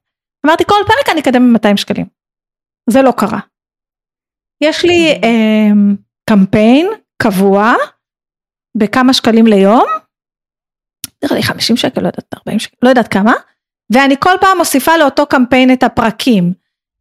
[0.46, 2.06] אמרתי כל פרק אני אקדם ב-200 שקלים.
[2.90, 3.38] זה לא קרה.
[4.62, 5.70] יש לי אה,
[6.30, 6.86] קמפיין
[7.22, 7.74] קבוע
[8.76, 9.86] בכמה שקלים ליום,
[11.24, 13.32] נראה לי 50 שקל, לא יודעת, 40 שקל, לא יודעת כמה,
[13.92, 16.52] ואני כל פעם מוסיפה לאותו קמפיין את הפרקים.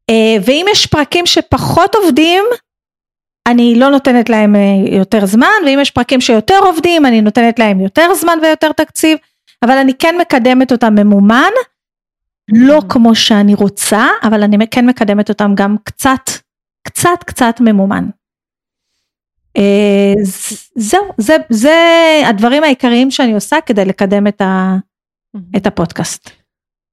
[0.09, 2.43] אה, ואם יש פרקים שפחות עובדים,
[3.51, 4.61] אני לא נותנת להם אה,
[4.97, 9.17] יותר זמן, ואם יש פרקים שיותר עובדים, אני נותנת להם יותר זמן ויותר תקציב,
[9.63, 11.51] אבל אני כן מקדמת אותם ממומן,
[12.51, 12.85] לא mm.
[12.89, 16.29] כמו שאני רוצה, אבל אני כן מקדמת אותם גם קצת,
[16.83, 18.05] קצת קצת ממומן.
[19.57, 20.13] אה,
[20.75, 21.75] זהו, זה, זה
[22.25, 24.75] הדברים העיקריים שאני עושה כדי לקדם את, ה,
[25.57, 26.38] את הפודקאסט.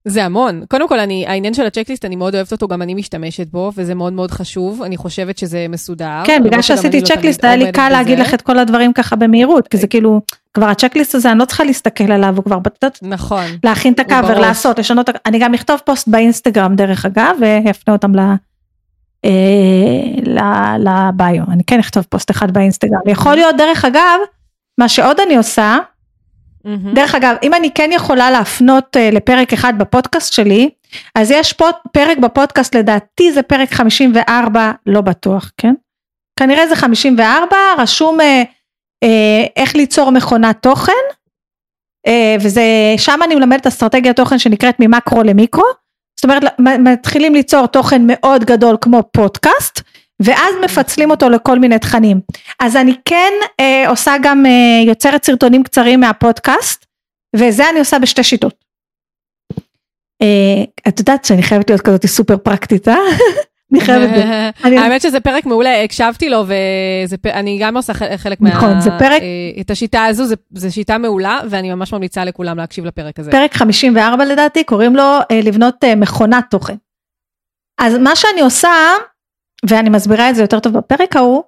[0.09, 0.65] זה המון.
[0.69, 3.95] קודם כל, אני, העניין של הצ'קליסט, אני מאוד אוהבת אותו, גם אני משתמשת בו, וזה
[3.95, 4.83] מאוד מאוד חשוב.
[4.83, 6.23] אני חושבת שזה מסודר.
[6.25, 9.69] כן, בגלל שעשיתי לא צ'קליסט, היה לי קל להגיד לך את כל הדברים ככה במהירות,
[9.69, 10.21] כי זה כאילו,
[10.55, 12.99] כבר הצ'קליסט הזה, אני לא צריכה להסתכל עליו, הוא כבר בטט.
[13.03, 13.45] נכון.
[13.65, 18.13] להכין את הקאבר, לעשות, לשנות, אני גם אכתוב פוסט באינסטגרם דרך אגב, ואפנה אותם
[19.25, 19.31] אה,
[20.79, 24.19] לביו, אני כן אכתוב פוסט אחד באינסטגרם, יכול להיות דרך אגב,
[24.79, 25.79] מה שעוד אני עושה,
[26.67, 26.95] mm-hmm.
[26.95, 30.71] דרך אגב, אם אני כן יכולה להפנות uh, לפרק אחד בפודקאסט שלי,
[31.15, 35.75] אז יש פה פרק בפודקאסט לדעתי זה פרק 54, לא בטוח, כן?
[36.39, 38.23] כנראה זה 54, רשום uh,
[39.05, 39.09] uh,
[39.57, 40.93] איך ליצור מכונת תוכן,
[42.09, 42.11] uh,
[42.41, 42.63] וזה,
[42.97, 45.65] שם אני מלמדת אסטרטגיית תוכן שנקראת ממקרו למיקרו,
[46.17, 49.81] זאת אומרת מתחילים ליצור תוכן מאוד גדול כמו פודקאסט
[50.21, 52.21] ואז מפצלים אותו לכל מיני תכנים.
[52.61, 56.87] אז אני כן אה, עושה גם אה, יוצרת סרטונים קצרים מהפודקאסט
[57.37, 58.65] וזה אני עושה בשתי שיטות.
[60.23, 62.97] אה, את יודעת שאני חייבת להיות כזאת סופר פרקטית אה?
[63.73, 64.11] אני חייבת...
[64.83, 68.49] האמת שזה פרק מעולה, הקשבתי לו ואני גם עושה חלק מה...
[68.49, 69.23] נכון, זה פרק...
[69.23, 73.31] אה, את השיטה הזו, זו שיטה מעולה, ואני ממש ממליצה לכולם להקשיב לפרק הזה.
[73.31, 76.75] פרק 54 לדעתי, קוראים לו אה, לבנות אה, מכונת תוכן.
[77.79, 78.71] אז מה שאני עושה,
[79.69, 81.43] ואני מסבירה את זה יותר טוב בפרק ההוא,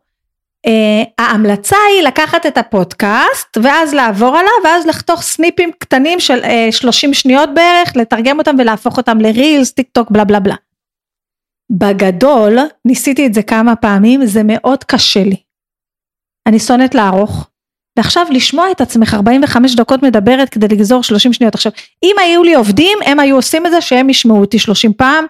[1.19, 6.41] ההמלצה היא לקחת את הפודקאסט ואז לעבור עליו ואז לחתוך סניפים קטנים של
[6.71, 10.55] 30 שניות בערך לתרגם אותם ולהפוך אותם לרילס טיק טוק בלה בלה בלה
[11.71, 15.37] בגדול, ניסיתי את זה כמה פעמים, זה מאוד קשה לי.
[16.47, 17.49] אני שונאת לערוך,
[17.97, 21.55] ועכשיו לשמוע את עצמך 45 דקות מדברת כדי לגזור 30 שניות.
[21.55, 25.27] עכשיו, אם היו לי עובדים, הם היו עושים את זה שהם ישמעו אותי 30 פעם,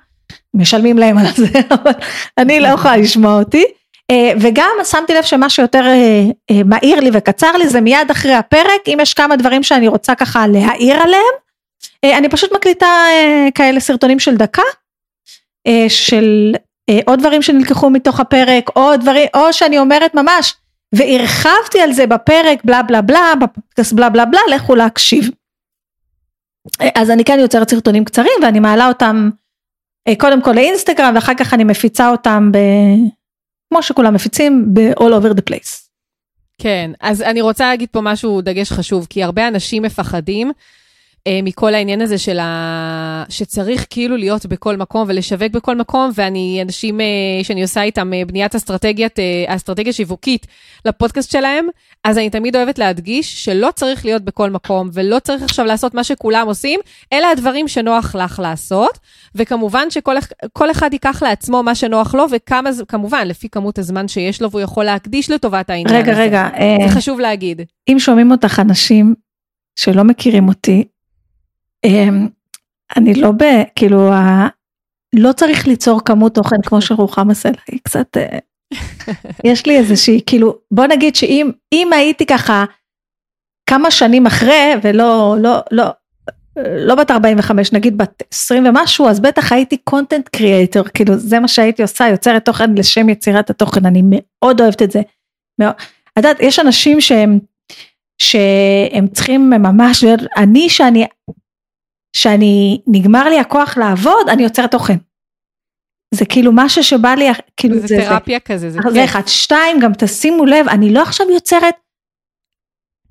[0.55, 1.93] משלמים להם על זה, אבל
[2.39, 3.65] אני לא יכולה לשמוע אותי.
[4.11, 8.35] אה, וגם שמתי לב שמה שיותר אה, אה, מהיר לי וקצר לי זה מיד אחרי
[8.35, 11.35] הפרק, אם יש כמה דברים שאני רוצה ככה להעיר עליהם,
[12.05, 12.87] אני פשוט מקליטה
[13.55, 14.63] כאלה סרטונים של דקה,
[15.89, 16.55] של
[17.07, 20.55] עוד דברים שנלקחו מתוך הפרק, או דברים, או שאני אומרת ממש,
[20.95, 25.31] והרחבתי על זה בפרק בלה בלה בלה, בפודקאסט בלה בלה בלה, לכו להקשיב.
[26.95, 29.31] אז אני כן יוצרת סרטונים קצרים ואני מעלה אותם
[30.17, 32.59] קודם כל לאינסטגרם ואחר כך אני מפיצה אותם ב...
[33.69, 35.89] כמו שכולם מפיצים ב-all over the place.
[36.59, 40.53] כן, אז אני רוצה להגיד פה משהו, דגש חשוב, כי הרבה אנשים מפחדים אה,
[41.43, 43.25] מכל העניין הזה של ה...
[43.29, 47.07] שצריך כאילו להיות בכל מקום ולשווק בכל מקום, ואני, אנשים אה,
[47.43, 50.47] שאני עושה איתם אה, בניית אסטרטגיית, אה, אסטרטגיה שיווקית
[50.85, 51.67] לפודקאסט שלהם,
[52.05, 56.05] אז אני תמיד אוהבת להדגיש שלא צריך להיות בכל מקום, ולא צריך עכשיו לעשות מה
[56.05, 56.81] שכולם עושים,
[57.13, 58.99] אלא הדברים שנוח לך לעשות,
[59.35, 64.51] וכמובן שכל אחד ייקח לעצמו מה שנוח לו, וכמה, כמובן, לפי כמות הזמן שיש לו,
[64.51, 66.23] והוא יכול להקדיש לטובת העניין רגע, הזה.
[66.23, 66.79] רגע, רגע.
[66.79, 66.91] זה אה...
[66.91, 67.63] חשוב להגיד.
[67.89, 69.15] אם שומעים אותך אנשים
[69.77, 70.85] שלא מכירים אותי,
[72.97, 73.45] אני לא ב...
[73.75, 74.11] כאילו,
[75.15, 78.17] לא צריך ליצור כמות תוכן כמו שרוחמה סלע, היא קצת...
[78.17, 78.39] אה,
[79.45, 82.65] יש לי איזושהי, כאילו, בוא נגיד שאם הייתי ככה
[83.71, 85.85] כמה שנים אחרי, ולא, לא, לא,
[86.67, 91.49] לא בת 45, נגיד בת 20 ומשהו, אז בטח הייתי קונטנט קריאייטור, כאילו זה מה
[91.49, 95.01] שהייתי עושה, יוצרת תוכן לשם יצירת התוכן, אני מאוד אוהבת את זה.
[95.63, 97.39] את יודעת, יש אנשים שהם,
[98.19, 100.05] שהם צריכים ממש,
[100.37, 101.07] אני שאני
[102.17, 104.97] שאני, נגמר לי הכוח לעבוד, אני יוצרת תוכן.
[106.15, 108.93] זה כאילו משהו שבא לי, כאילו זה, זה תרפיה זה, כזה, זה כיף.
[108.93, 111.75] זה אחד, שתיים, גם תשימו לב, אני לא עכשיו יוצרת,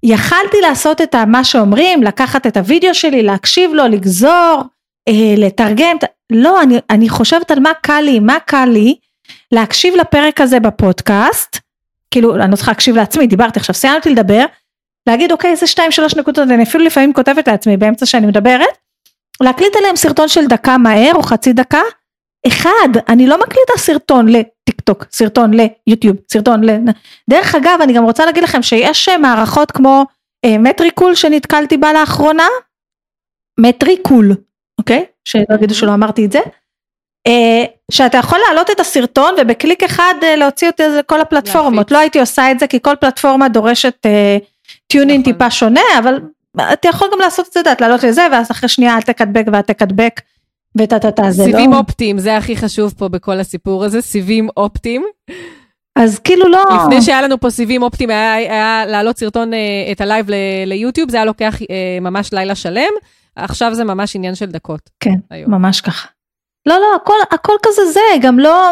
[0.03, 4.63] יכלתי לעשות את מה שאומרים, לקחת את הוידאו שלי, להקשיב לו, לגזור,
[5.09, 5.97] אה, לתרגם,
[6.31, 8.95] לא, אני, אני חושבת על מה קל לי, מה קל לי,
[9.51, 11.59] להקשיב לפרק הזה בפודקאסט,
[12.11, 14.45] כאילו, אני לא צריכה להקשיב לעצמי, דיברתי עכשיו, סיימתי לדבר,
[15.07, 18.77] להגיד אוקיי, איזה שתיים שלוש נקודות, אני אפילו לפעמים כותבת לעצמי באמצע שאני מדברת,
[19.41, 21.81] להקליט עליהם סרטון של דקה מהר או חצי דקה,
[22.47, 26.69] אחד, אני לא מקליטה סרטון לטיק טוק, סרטון ליוטיוב, סרטון ל...
[27.29, 30.05] דרך אגב, אני גם רוצה להגיד לכם שיש אה, מערכות כמו
[30.45, 32.47] אה, Metricool שנתקלתי בה לאחרונה,
[33.59, 34.35] Metricool,
[34.79, 35.05] אוקיי?
[35.25, 36.39] שלא יגידו שלא אמרתי את זה.
[37.27, 42.19] אה, שאתה יכול להעלות את הסרטון ובקליק אחד אה, להוציא אותו לכל הפלטפורמות, לא הייתי
[42.19, 44.37] עושה את זה כי כל פלטפורמה דורשת אה,
[44.87, 45.33] tuning נכון.
[45.33, 46.19] טיפה שונה, אבל
[46.73, 49.61] אתה יכול גם לעשות את זה, את לעלות לזה, ואז אחרי שנייה העתק הדבק והעתק
[49.61, 50.21] הדבק,
[50.77, 51.47] וטה טה טה, זה לא...
[51.47, 55.05] סיבים אופטיים, זה הכי חשוב פה בכל הסיפור הזה, סיבים אופטיים.
[55.95, 56.63] אז כאילו לא...
[56.83, 59.59] לפני שהיה לנו פה סיבים אופטיים, היה, היה להעלות סרטון אה,
[59.91, 60.29] את הלייב
[60.65, 62.91] ליוטיוב, זה היה לוקח אה, ממש לילה שלם,
[63.35, 64.89] עכשיו זה ממש עניין של דקות.
[64.99, 65.51] כן, היום.
[65.51, 66.07] ממש ככה.
[66.65, 68.71] לא, לא, הכל, הכל כזה זה, גם לא...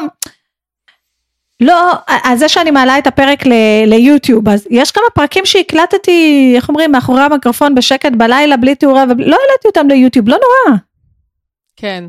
[1.62, 1.91] לא,
[2.24, 6.91] אז זה שאני מעלה את הפרק ל- ליוטיוב, אז יש כמה פרקים שהקלטתי, איך אומרים,
[6.91, 10.78] מאחורי המיקרופון בשקט בלילה, בלי תאורה, ולא העליתי אותם ליוטיוב, לא נורא.
[11.76, 12.03] כן.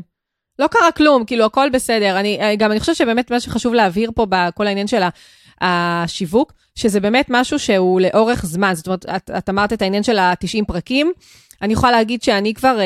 [0.59, 2.19] לא קרה כלום, כאילו הכל בסדר.
[2.19, 5.01] אני גם, אני חושבת שבאמת מה שחשוב להבהיר פה בכל העניין של
[5.61, 8.73] השיווק, שזה באמת משהו שהוא לאורך זמן.
[8.73, 11.11] זאת אומרת, את, את אמרת את העניין של ה-90 פרקים.
[11.61, 12.85] אני יכולה להגיד שאני כבר אה,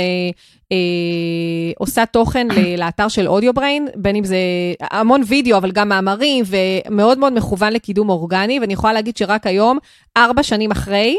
[1.78, 2.48] עושה תוכן
[2.78, 4.38] לאתר של אודיו בריין, בין אם זה
[4.82, 9.78] המון וידאו, אבל גם מאמרים, ומאוד מאוד מכוון לקידום אורגני, ואני יכולה להגיד שרק היום,
[10.18, 11.18] ארבע שנים אחרי,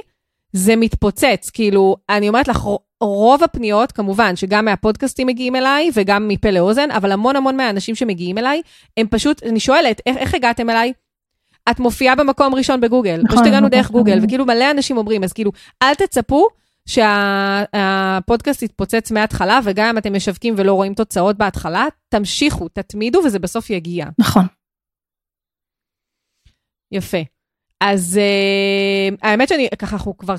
[0.52, 1.50] זה מתפוצץ.
[1.52, 2.66] כאילו, אני אומרת לך,
[3.00, 8.38] רוב הפניות, כמובן, שגם מהפודקאסטים מגיעים אליי, וגם מפה לאוזן, אבל המון המון מהאנשים שמגיעים
[8.38, 8.62] אליי,
[8.96, 10.92] הם פשוט, אני שואלת, איך, איך הגעתם אליי?
[11.70, 15.32] את מופיעה במקום ראשון בגוגל, נכון, פשוט הגענו דרך גוגל, וכאילו מלא אנשים אומרים, אז
[15.32, 16.48] כאילו, אל תצפו
[16.88, 23.70] שהפודקאסט יתפוצץ מההתחלה, וגם אם אתם משווקים ולא רואים תוצאות בהתחלה, תמשיכו, תתמידו, וזה בסוף
[23.70, 24.06] יגיע.
[24.18, 24.44] נכון.
[26.92, 27.18] יפה.
[27.80, 30.34] אז uh, האמת שאני, ככה, אנחנו כבר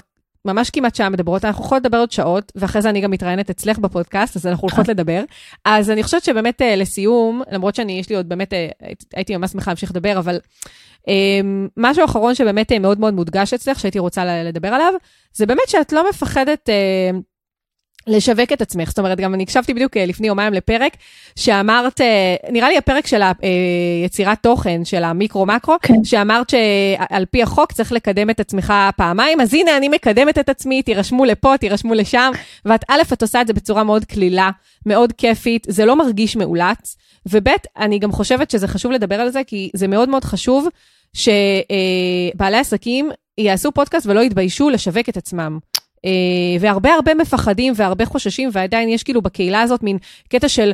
[0.46, 3.80] ממש כמעט שעה מדברות, אנחנו יכולות לדבר עוד שעות, ואחרי זה אני גם מתראיינת אצלך
[3.80, 5.24] בפודקאסט, אז אנחנו הולכות לדבר.
[5.66, 8.86] אז אני חושבת שבאמת uh, לסיום, למרות שאני, יש לי עוד באמת, uh,
[9.16, 10.40] הייתי ממש שמחה להמשיך לדבר, אבל
[11.08, 14.94] אמ, משהו אחרון שבאמת אה, מאוד מאוד מודגש אצלך, שהייתי רוצה לדבר עליו,
[15.34, 17.20] זה באמת שאת לא מפחדת אה,
[18.08, 18.90] לשווק את עצמך.
[18.90, 20.98] זאת אומרת, גם אני הקשבתי בדיוק אה, לפני יומיים לפרק,
[21.36, 23.22] שאמרת, אה, נראה לי הפרק של
[24.02, 26.04] היצירת תוכן, של המיקרו-מקרו, כן.
[26.04, 30.82] שאמרת שעל פי החוק צריך לקדם את עצמך פעמיים, אז הנה, אני מקדמת את עצמי,
[30.82, 32.32] תירשמו לפה, תירשמו לשם,
[32.66, 34.50] ואת, א', את עושה את זה בצורה מאוד קלילה,
[34.86, 37.48] מאוד כיפית, זה לא מרגיש מאולץ, וב',
[37.78, 40.68] אני גם חושבת שזה חשוב לדבר על זה, כי זה מאוד מאוד חשוב
[41.14, 45.60] שבעלי עסקים יעשו פודקאסט ולא יתביישו לשווק את עצמם.
[46.06, 46.12] אה,
[46.60, 49.98] והרבה הרבה מפחדים והרבה חוששים, ועדיין יש כאילו בקהילה הזאת מין
[50.30, 50.72] קטע של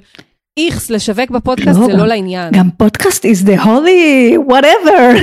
[0.60, 2.52] איכס, לשווק בפודקאסט לא, זה גם- לא לעניין.
[2.54, 5.18] גם פודקאסט is the holy whatever.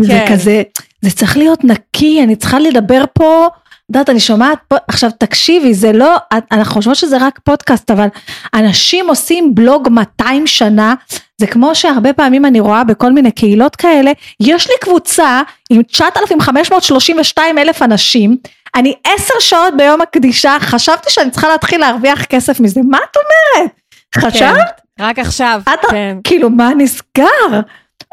[0.00, 0.26] זה כן.
[0.32, 0.62] כזה,
[1.02, 3.50] זה צריך להיות נקי, אני צריכה לדבר פה, את
[3.96, 6.16] יודעת, אני שומעת פה, עכשיו תקשיבי, זה לא,
[6.52, 8.08] אנחנו חושבות שזה רק פודקאסט, אבל
[8.54, 10.94] אנשים עושים בלוג 200 שנה,
[11.40, 17.58] זה כמו שהרבה פעמים אני רואה בכל מיני קהילות כאלה, יש לי קבוצה עם 9,532
[17.58, 18.36] אלף אנשים,
[18.78, 23.70] אני עשר שעות ביום הקדישה, חשבתי שאני צריכה להתחיל להרוויח כסף מזה, מה את אומרת?
[24.16, 24.80] חשבת?
[24.98, 26.16] כן, רק עכשיו, את- כן.
[26.24, 27.60] כאילו מה נסגר?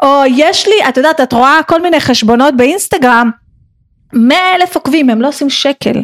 [0.03, 3.31] או יש לי, את יודעת, את רואה כל מיני חשבונות באינסטגרם,
[4.13, 6.01] 100 אלף עוקבים, הם לא עושים שקל.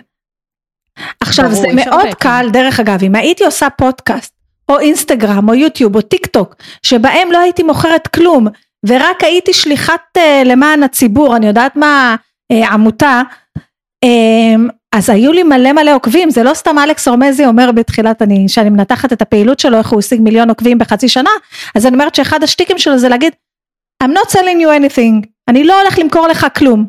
[1.20, 4.34] עכשיו ברור, זה מאוד הרבה, קל, דרך אגב, אם הייתי עושה פודקאסט,
[4.70, 8.47] או אינסטגרם, או יוטיוב, או טיק טוק, שבהם לא הייתי מוכרת כלום,
[8.88, 12.16] ורק הייתי שליחת uh, למען הציבור, אני יודעת מה,
[12.53, 13.22] uh, עמותה,
[14.95, 18.70] אז היו לי מלא מלא עוקבים, זה לא סתם אלכס אורמזי אומר בתחילת, אני, שאני
[18.70, 21.30] מנתחת את הפעילות שלו, איך הוא השיג מיליון עוקבים בחצי שנה,
[21.76, 23.34] אז אני אומרת שאחד השטיקים שלו זה להגיד,
[24.04, 26.86] I'm not selling you anything, אני לא הולך למכור לך כלום.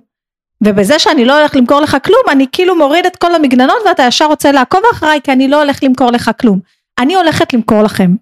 [0.64, 4.26] ובזה שאני לא הולך למכור לך כלום, אני כאילו מוריד את כל המגננות ואתה ישר
[4.26, 6.60] רוצה לעקוב אחריי, כי אני לא הולך למכור לך כלום.
[6.98, 8.14] אני הולכת למכור לכם,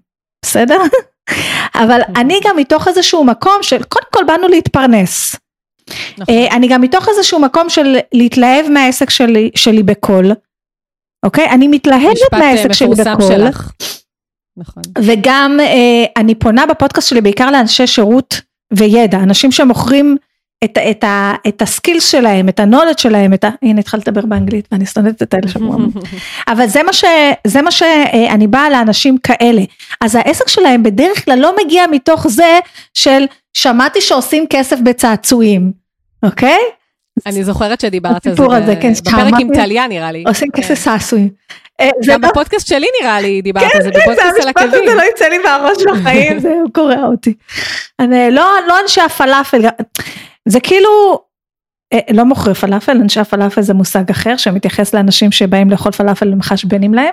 [0.44, 0.78] בסדר?
[1.82, 5.36] אבל אני גם מתוך איזשהו מקום של, קודם כל באנו להתפרנס.
[6.18, 6.34] נכון.
[6.34, 10.32] אה, אני גם מתוך איזשהו מקום של להתלהב מהעסק שלי, שלי בקול,
[11.24, 11.50] אוקיי?
[11.50, 13.28] אני מתלהבת אה, מהעסק שלי בקול.
[13.28, 13.72] שלך.
[14.56, 14.82] נכון.
[14.98, 18.40] וגם אה, אני פונה בפודקאסט שלי בעיקר לאנשי שירות
[18.72, 20.16] וידע, אנשים שמוכרים
[20.64, 23.50] את, את, ה, את הסקילס שלהם, את הנולד שלהם, את ה...
[23.62, 25.90] הנה התחלת לדבר באנגלית ואני שונאת את האלה שאומרים,
[26.52, 27.04] אבל זה מה, ש,
[27.46, 29.62] זה מה שאני באה לאנשים כאלה.
[30.00, 32.58] אז העסק שלהם בדרך כלל לא מגיע מתוך זה
[32.94, 35.72] של שמעתי שעושים כסף בצעצועים,
[36.22, 36.58] אוקיי?
[37.26, 38.34] אני זוכרת שדיברת על
[38.66, 40.24] זה כן, בפרק עם טליה נראה לי.
[40.26, 40.62] עושים כן.
[40.62, 41.28] כסף סעסועים.
[41.80, 44.36] אה, זה גם לא- בפודקאסט שלי נראה לי דיברת כן, על זה, כן, זה בפודקאסט
[44.40, 44.82] על המשפט עקבים.
[44.88, 47.34] הזה לא יצא לי מהראש בחיים, זה קורע אותי.
[48.00, 49.60] אני, לא, לא אנשי הפלאפל,
[50.48, 51.20] זה כאילו,
[51.92, 56.94] אה, לא מוכרי פלאפל, אנשי הפלאפל זה מושג אחר שמתייחס לאנשים שבאים לאכול פלאפל ומחשבנים
[56.94, 57.12] להם.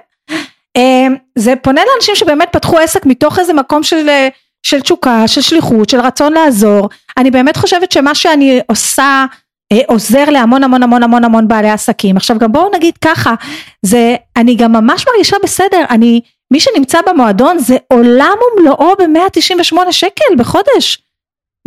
[0.77, 4.27] אה, זה פונה לאנשים שבאמת פתחו עסק מתוך איזה מקום של, אה,
[4.63, 6.89] של תשוקה, של שליחות, של רצון לעזור.
[7.17, 9.25] אני באמת חושבת שמה שאני עושה
[9.71, 12.17] אה, עוזר להמון המון המון המון המון בעלי עסקים.
[12.17, 13.33] עכשיו גם בואו נגיד ככה,
[13.81, 20.35] זה, אני גם ממש מרגישה בסדר, אני, מי שנמצא במועדון זה עולם ומלואו ב-198 שקל
[20.37, 21.01] בחודש.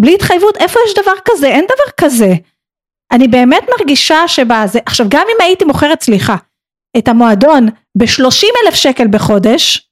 [0.00, 1.46] בלי התחייבות, איפה יש דבר כזה?
[1.46, 2.32] אין דבר כזה.
[3.12, 6.36] אני באמת מרגישה שבזה, עכשיו גם אם הייתי מוכרת, סליחה,
[6.98, 7.68] את המועדון
[7.98, 9.89] ב-30 אלף שקל בחודש,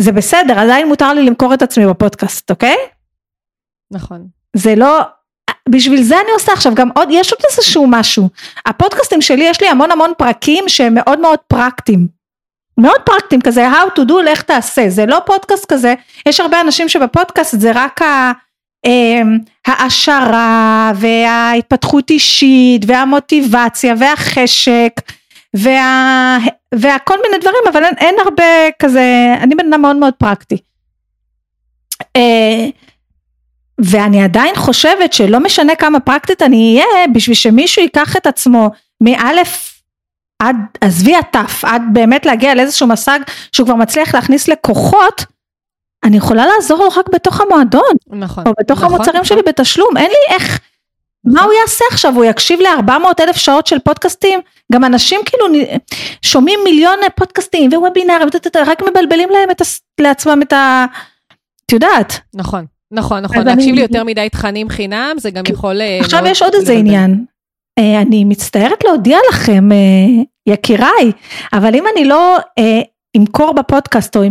[0.00, 2.76] זה בסדר, עדיין מותר לי למכור את עצמי בפודקאסט, אוקיי?
[3.90, 4.26] נכון.
[4.56, 5.00] זה לא,
[5.68, 8.28] בשביל זה אני עושה עכשיו גם עוד, יש עוד איזשהו משהו.
[8.66, 12.08] הפודקאסטים שלי, יש לי המון המון פרקים שהם מאוד מאוד פרקטיים.
[12.78, 14.88] מאוד פרקטיים כזה, how to do, לך תעשה.
[14.88, 15.94] זה לא פודקאסט כזה,
[16.28, 18.32] יש הרבה אנשים שבפודקאסט זה רק ה...
[18.86, 24.92] אמ, העשרה וההתפתחות אישית והמוטיבציה והחשק
[25.54, 26.38] וה,
[26.74, 28.44] והכל מיני דברים אבל אין, אין הרבה
[28.78, 30.56] כזה אני בן אדם מאוד מאוד פרקטי.
[32.16, 32.68] אה,
[33.78, 39.80] ואני עדיין חושבת שלא משנה כמה פרקטית אני אהיה בשביל שמישהו ייקח את עצמו מאלף
[40.42, 43.20] עד עזבי התף עד באמת להגיע לאיזשהו משג
[43.52, 45.24] שהוא כבר מצליח להכניס לקוחות
[46.04, 48.44] אני יכולה לעזור לו רק בתוך המועדון נכון.
[48.46, 49.24] או בתוך נכון, המוצרים נכון.
[49.24, 50.60] שלי בתשלום אין לי איך
[51.24, 52.14] מה הוא יעשה עכשיו?
[52.14, 54.40] הוא יקשיב ל-400 אלף שעות של פודקאסטים?
[54.72, 55.46] גם אנשים כאילו
[56.22, 60.84] שומעים מיליון פודקאסטים ווובינרים טה-טה-טה, רק מבלבלים להם את הס- לעצמם את ה...
[61.66, 62.20] את יודעת.
[62.34, 63.38] נכון, נכון, נכון.
[63.46, 65.80] להקשיב אני- לי יותר מדי תכנים חינם, זה גם יכול...
[65.80, 66.72] אה, עכשיו יש עוד איזה.
[66.72, 67.24] עניין.
[67.78, 69.76] אה, אני מצטערת להודיע לכם אה,
[70.52, 71.12] יקיריי
[71.52, 72.36] אבל אם אני לא
[73.16, 74.22] אמכור בפודקאסט או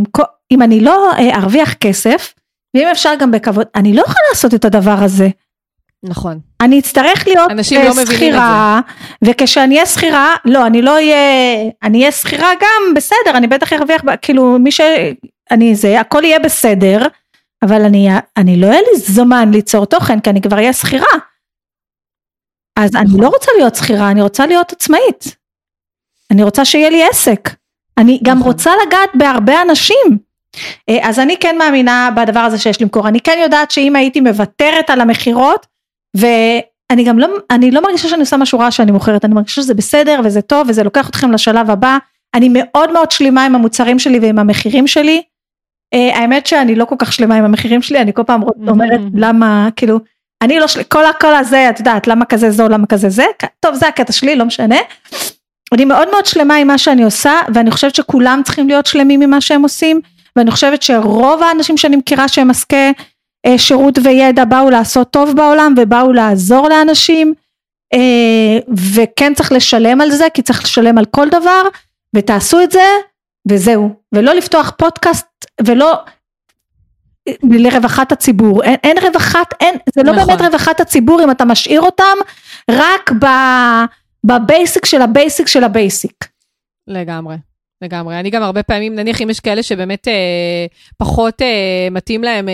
[0.52, 2.34] אם אני לא ארוויח כסף
[2.76, 5.28] ואם אפשר גם בכבוד אני לא יכולה לעשות את הדבר הזה
[6.04, 6.40] נכון.
[6.62, 8.82] אני אצטרך להיות לא שכירה,
[9.24, 11.16] וכשאני אהיה שכירה, לא, אני לא אהיה,
[11.84, 14.82] אני אהיה שכירה גם, בסדר, אני בטח ארוויח, כאילו, מי ש...
[15.52, 17.08] אני זה, הכל יהיה בסדר,
[17.64, 21.18] אבל אני, אני לא יהיה לי זמן ליצור תוכן, כי אני כבר אהיה שכירה.
[22.80, 23.22] אז אני נכון.
[23.22, 25.36] לא רוצה להיות שכירה, אני רוצה להיות עצמאית.
[26.32, 27.50] אני רוצה שיהיה לי עסק.
[27.98, 28.52] אני גם נכון.
[28.52, 30.18] רוצה לגעת בהרבה אנשים.
[30.90, 33.08] אה, אז אני כן מאמינה בדבר הזה שיש למכור.
[33.08, 35.68] אני כן יודעת שאם הייתי מוותרת על המכירות,
[36.18, 39.74] ואני גם לא, אני לא מרגישה שאני עושה משהו רע שאני מוכרת, אני מרגישה שזה
[39.74, 41.98] בסדר וזה טוב וזה לוקח אתכם לשלב הבא.
[42.34, 45.22] אני מאוד מאוד שלמה עם המוצרים שלי ועם המחירים שלי.
[45.94, 49.70] אה, האמת שאני לא כל כך שלמה עם המחירים שלי, אני כל פעם אומרת למה,
[49.76, 50.00] כאילו,
[50.42, 50.84] אני לא, של...
[50.84, 53.26] כל הכל הזה, את יודעת, למה כזה זול, למה כזה זה,
[53.60, 54.76] טוב זה הקטע שלי, לא משנה.
[55.74, 59.30] אני מאוד מאוד שלמה עם מה שאני עושה, ואני חושבת שכולם צריכים להיות שלמים עם
[59.30, 60.02] מה שהם עושים,
[60.36, 62.94] ואני חושבת שרוב האנשים שאני מכירה שהם עסקי
[63.58, 67.34] שירות וידע באו לעשות טוב בעולם ובאו לעזור לאנשים,
[67.94, 68.60] אה,
[68.94, 71.62] וכן צריך לשלם על זה, כי צריך לשלם על כל דבר,
[72.16, 72.86] ותעשו את זה,
[73.50, 75.28] וזהו, ולא לפתוח פודקאסט
[75.66, 75.94] ולא
[77.44, 80.28] לרווחת הציבור, אין, אין רווחת, אין, זה לא נכון.
[80.28, 82.18] באמת רווחת הציבור אם אתה משאיר אותם
[82.72, 83.12] רק
[84.24, 86.28] ב basic של ה basic של ה basic.
[86.88, 87.36] לגמרי.
[87.84, 88.20] לגמרי.
[88.20, 90.14] אני גם הרבה פעמים, נניח אם יש כאלה שבאמת אה,
[90.98, 92.54] פחות אה, מתאים להם אה,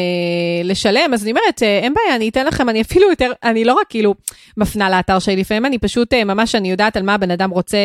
[0.63, 3.73] לשלם, אז אני אומרת, אה, אין בעיה, אני אתן לכם, אני אפילו יותר, אני לא
[3.73, 4.15] רק כאילו
[4.57, 7.77] מפנה לאתר שלי, לפעמים אני פשוט אה, ממש, אני יודעת על מה הבן אדם רוצה,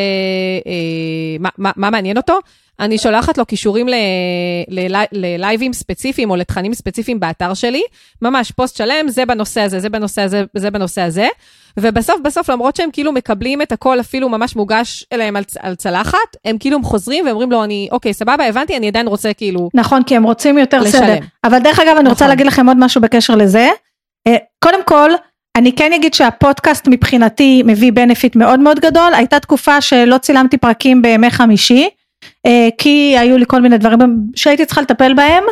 [0.67, 2.39] אה, מה, מה, מה מעניין אותו,
[2.81, 3.45] אני שולחת לו
[4.69, 7.83] ל- ללייבים ספציפיים או לתכנים ספציפיים באתר שלי,
[8.23, 11.29] ממש פוסט שלם, זה בנושא הזה, זה בנושא הזה, זה בנושא הזה.
[11.81, 16.19] ובסוף בסוף למרות שהם כאילו מקבלים את הכל אפילו ממש מוגש אליהם על, על צלחת,
[16.45, 20.17] הם כאילו חוזרים ואומרים לו אני אוקיי סבבה הבנתי אני עדיין רוצה כאילו נכון, כי
[20.17, 21.01] הם רוצים יותר לשלם.
[21.01, 21.19] סדר.
[21.45, 22.29] אבל דרך אגב, אני רוצה נכון.
[22.29, 23.69] להגיד לכם עוד משהו בקשר לזה.
[24.27, 25.11] אה, קודם כל,
[25.57, 29.15] אני כן אגיד שהפודקאסט מבחינתי מביא benefit מאוד מאוד גדול.
[29.15, 31.89] הייתה תקופה שלא צילמתי פרקים בימי חמישי,
[32.79, 33.99] כי היו לי כל מיני דברים
[34.37, 35.45] שהייתי צריכה לטפל בהם,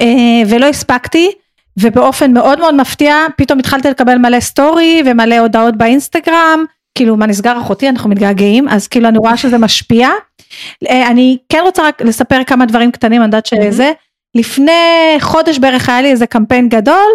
[0.00, 1.30] אה, ולא הספקתי.
[1.78, 6.64] ובאופן מאוד מאוד מפתיע, פתאום התחלתי לקבל מלא סטורי ומלא הודעות באינסטגרם,
[6.94, 10.08] כאילו מה נסגר אחותי, אנחנו מתגעגעים, אז כאילו אני רואה שזה משפיע.
[10.90, 13.92] אה, אני כן רוצה רק לספר כמה דברים קטנים, אני יודעת שזה.
[14.34, 17.10] לפני חודש בערך היה לי איזה קמפיין גדול,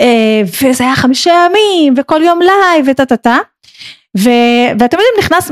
[0.00, 3.36] אה, וזה היה חמישה ימים, וכל יום לייב, וטה טה טה.
[4.16, 5.50] ו- ואתם יודעים, נכנס,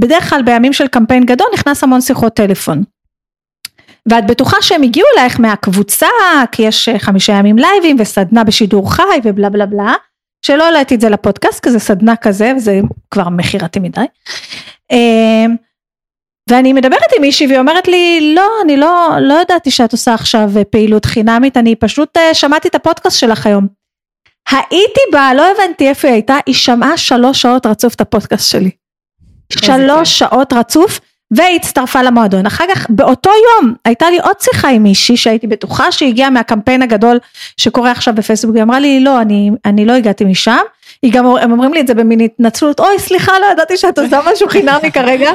[0.00, 2.82] בדרך כלל בימים של קמפיין גדול, נכנס המון שיחות טלפון.
[4.10, 6.06] ואת בטוחה שהם הגיעו אלייך מהקבוצה,
[6.52, 9.94] כי יש אה, חמישה ימים לייבים וסדנה בשידור חי ובלה בלה בלה,
[10.46, 12.80] שלא העליתי את זה לפודקאסט, כי זה סדנה כזה, וזה
[13.10, 14.04] כבר מכירתי מדי.
[14.92, 15.46] אה,
[16.50, 20.50] ואני מדברת עם מישהי והיא אומרת לי, לא, אני לא, לא ידעתי שאת עושה עכשיו
[20.56, 23.66] אה, פעילות חינמית, אני פשוט אה, שמעתי את הפודקאסט שלך היום.
[24.50, 28.70] הייתי בה, לא הבנתי איפה היא הייתה, היא שמעה שלוש שעות רצוף את הפודקאסט שלי.
[29.52, 32.46] שלוש שעות רצוף, והיא הצטרפה למועדון.
[32.46, 37.18] אחר כך, באותו יום, הייתה לי עוד שיחה עם מישהי שהייתי בטוחה שהגיעה מהקמפיין הגדול
[37.56, 40.56] שקורה עכשיו בפייסבוק, היא אמרה לי, לא, אני, אני לא הגעתי משם.
[41.02, 44.20] היא גם, הם אומרים לי את זה במין התנצלות, אוי, סליחה, לא ידעתי שאת עושה
[44.32, 45.30] משהו חינמי כרגע.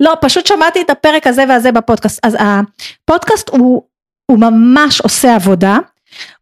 [0.00, 2.20] לא, פשוט שמעתי את הפרק הזה והזה בפודקאסט.
[2.22, 3.82] אז הפודקאסט הוא,
[4.30, 5.78] הוא ממש עושה עבודה.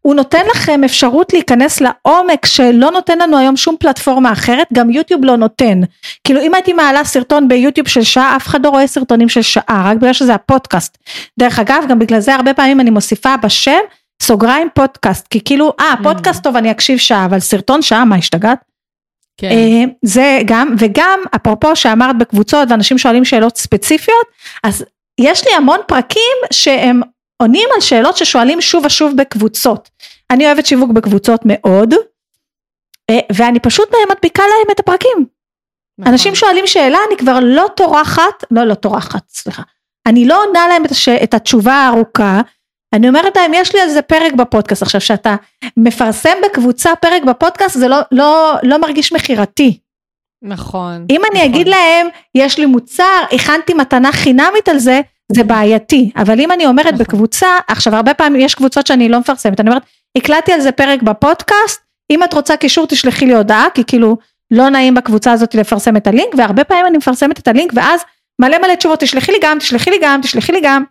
[0.01, 5.25] הוא נותן לכם אפשרות להיכנס לעומק שלא נותן לנו היום שום פלטפורמה אחרת, גם יוטיוב
[5.25, 5.81] לא נותן.
[6.23, 9.83] כאילו אם הייתי מעלה סרטון ביוטיוב של שעה, אף אחד לא רואה סרטונים של שעה,
[9.85, 10.97] רק בגלל שזה הפודקאסט.
[11.39, 13.79] דרך אגב, גם בגלל זה הרבה פעמים אני מוסיפה בשם
[14.21, 18.59] סוגריים פודקאסט, כי כאילו, אה, פודקאסט טוב אני אקשיב שעה, אבל סרטון שעה, מה השתגעת?
[19.37, 19.49] כן.
[19.49, 24.25] אה, זה גם, וגם אפרופו שאמרת בקבוצות ואנשים שואלים שאלות ספציפיות,
[24.63, 24.85] אז
[25.19, 27.01] יש לי המון פרקים שהם
[27.37, 29.89] עונים על שאלות ששואלים שוב ושוב בקבוצות.
[30.31, 31.93] אני אוהבת שיווק בקבוצות מאוד,
[33.09, 35.25] אה, ואני פשוט מדביקה להם את הפרקים.
[35.97, 36.11] נכון.
[36.13, 39.63] אנשים שואלים שאלה, אני כבר לא טורחת, לא, לא טורחת, סליחה.
[40.07, 41.09] אני לא עונה להם את, הש...
[41.09, 42.41] את התשובה הארוכה,
[42.93, 44.81] אני אומרת להם, יש לי על זה פרק בפודקאסט.
[44.81, 45.35] עכשיו, שאתה
[45.77, 49.79] מפרסם בקבוצה פרק בפודקאסט, זה לא, לא, לא מרגיש מכירתי.
[50.41, 51.05] נכון.
[51.09, 51.51] אם אני נכון.
[51.51, 55.01] אגיד להם, יש לי מוצר, הכנתי מתנה חינמית על זה,
[55.31, 56.11] זה בעייתי.
[56.15, 56.97] אבל אם אני אומרת נכון.
[56.97, 59.83] בקבוצה, עכשיו הרבה פעמים יש קבוצות שאני לא מפרסמת, אני אומרת,
[60.17, 64.17] הקלטתי על זה פרק בפודקאסט, אם את רוצה קישור תשלחי לי הודעה, כי כאילו
[64.51, 68.01] לא נעים בקבוצה הזאת לפרסם את הלינק, והרבה פעמים אני מפרסמת את הלינק, ואז
[68.41, 70.83] מלא מלא תשובות, תשלחי לי גם, תשלחי לי גם, תשלחי לי גם.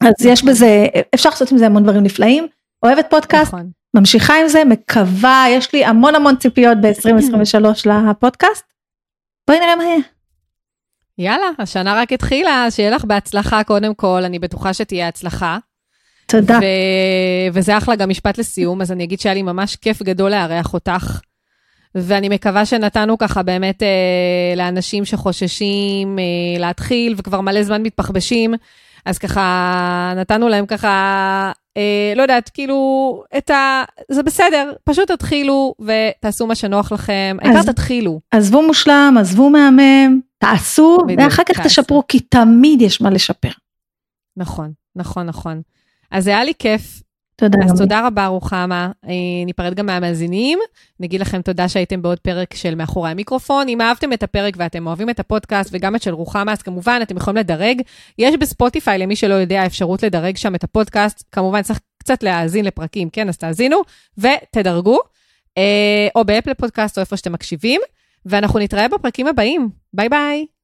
[0.00, 2.46] אז יש בזה, אפשר לעשות עם זה המון דברים נפלאים.
[2.82, 3.70] אוהבת פודקאסט, נכון.
[3.96, 8.64] ממשיכה עם זה, מקווה, יש לי המון המון ציפיות ב-2023 לפודקאסט.
[9.48, 10.15] בואי נראה מה יהיה.
[11.18, 15.58] יאללה, השנה רק התחילה, שיהיה לך בהצלחה קודם כל, אני בטוחה שתהיה הצלחה.
[16.26, 16.58] תודה.
[16.58, 20.74] ו- וזה אחלה גם משפט לסיום, אז אני אגיד שהיה לי ממש כיף גדול לארח
[20.74, 21.20] אותך.
[21.94, 28.54] ואני מקווה שנתנו ככה באמת אה, לאנשים שחוששים אה, להתחיל וכבר מלא זמן מתפחבשים,
[29.04, 33.82] אז ככה נתנו להם ככה, אה, לא יודעת, כאילו, את ה...
[34.10, 38.20] זה בסדר, פשוט תתחילו ותעשו מה שנוח לכם, העיקר תתחילו.
[38.30, 41.68] עזבו מושלם, עזבו מהמם, תעשו, ואחר כך תעשו.
[41.68, 43.50] תשפרו, כי תמיד יש מה לשפר.
[44.36, 45.62] נכון, נכון, נכון.
[46.10, 47.02] אז היה לי כיף.
[47.36, 47.78] תודה אז רבה.
[47.78, 48.90] תודה רבה, רוחמה.
[49.04, 50.58] אה, ניפרד גם מהמאזינים.
[51.00, 53.68] נגיד לכם תודה שהייתם בעוד פרק של מאחורי המיקרופון.
[53.68, 57.16] אם אהבתם את הפרק ואתם אוהבים את הפודקאסט וגם את של רוחמה, אז כמובן אתם
[57.16, 57.82] יכולים לדרג.
[58.18, 61.24] יש בספוטיפיי, למי שלא יודע, אפשרות לדרג שם את הפודקאסט.
[61.32, 63.28] כמובן צריך קצת להאזין לפרקים, כן?
[63.28, 63.80] אז תאזינו
[64.18, 64.98] ותדרגו.
[65.58, 67.80] אה, או באפל פודקאסט או איפה שאתם מקשיבים.
[68.26, 69.68] ואנחנו נתראה בפרקים הבאים.
[69.96, 70.55] Bye bye.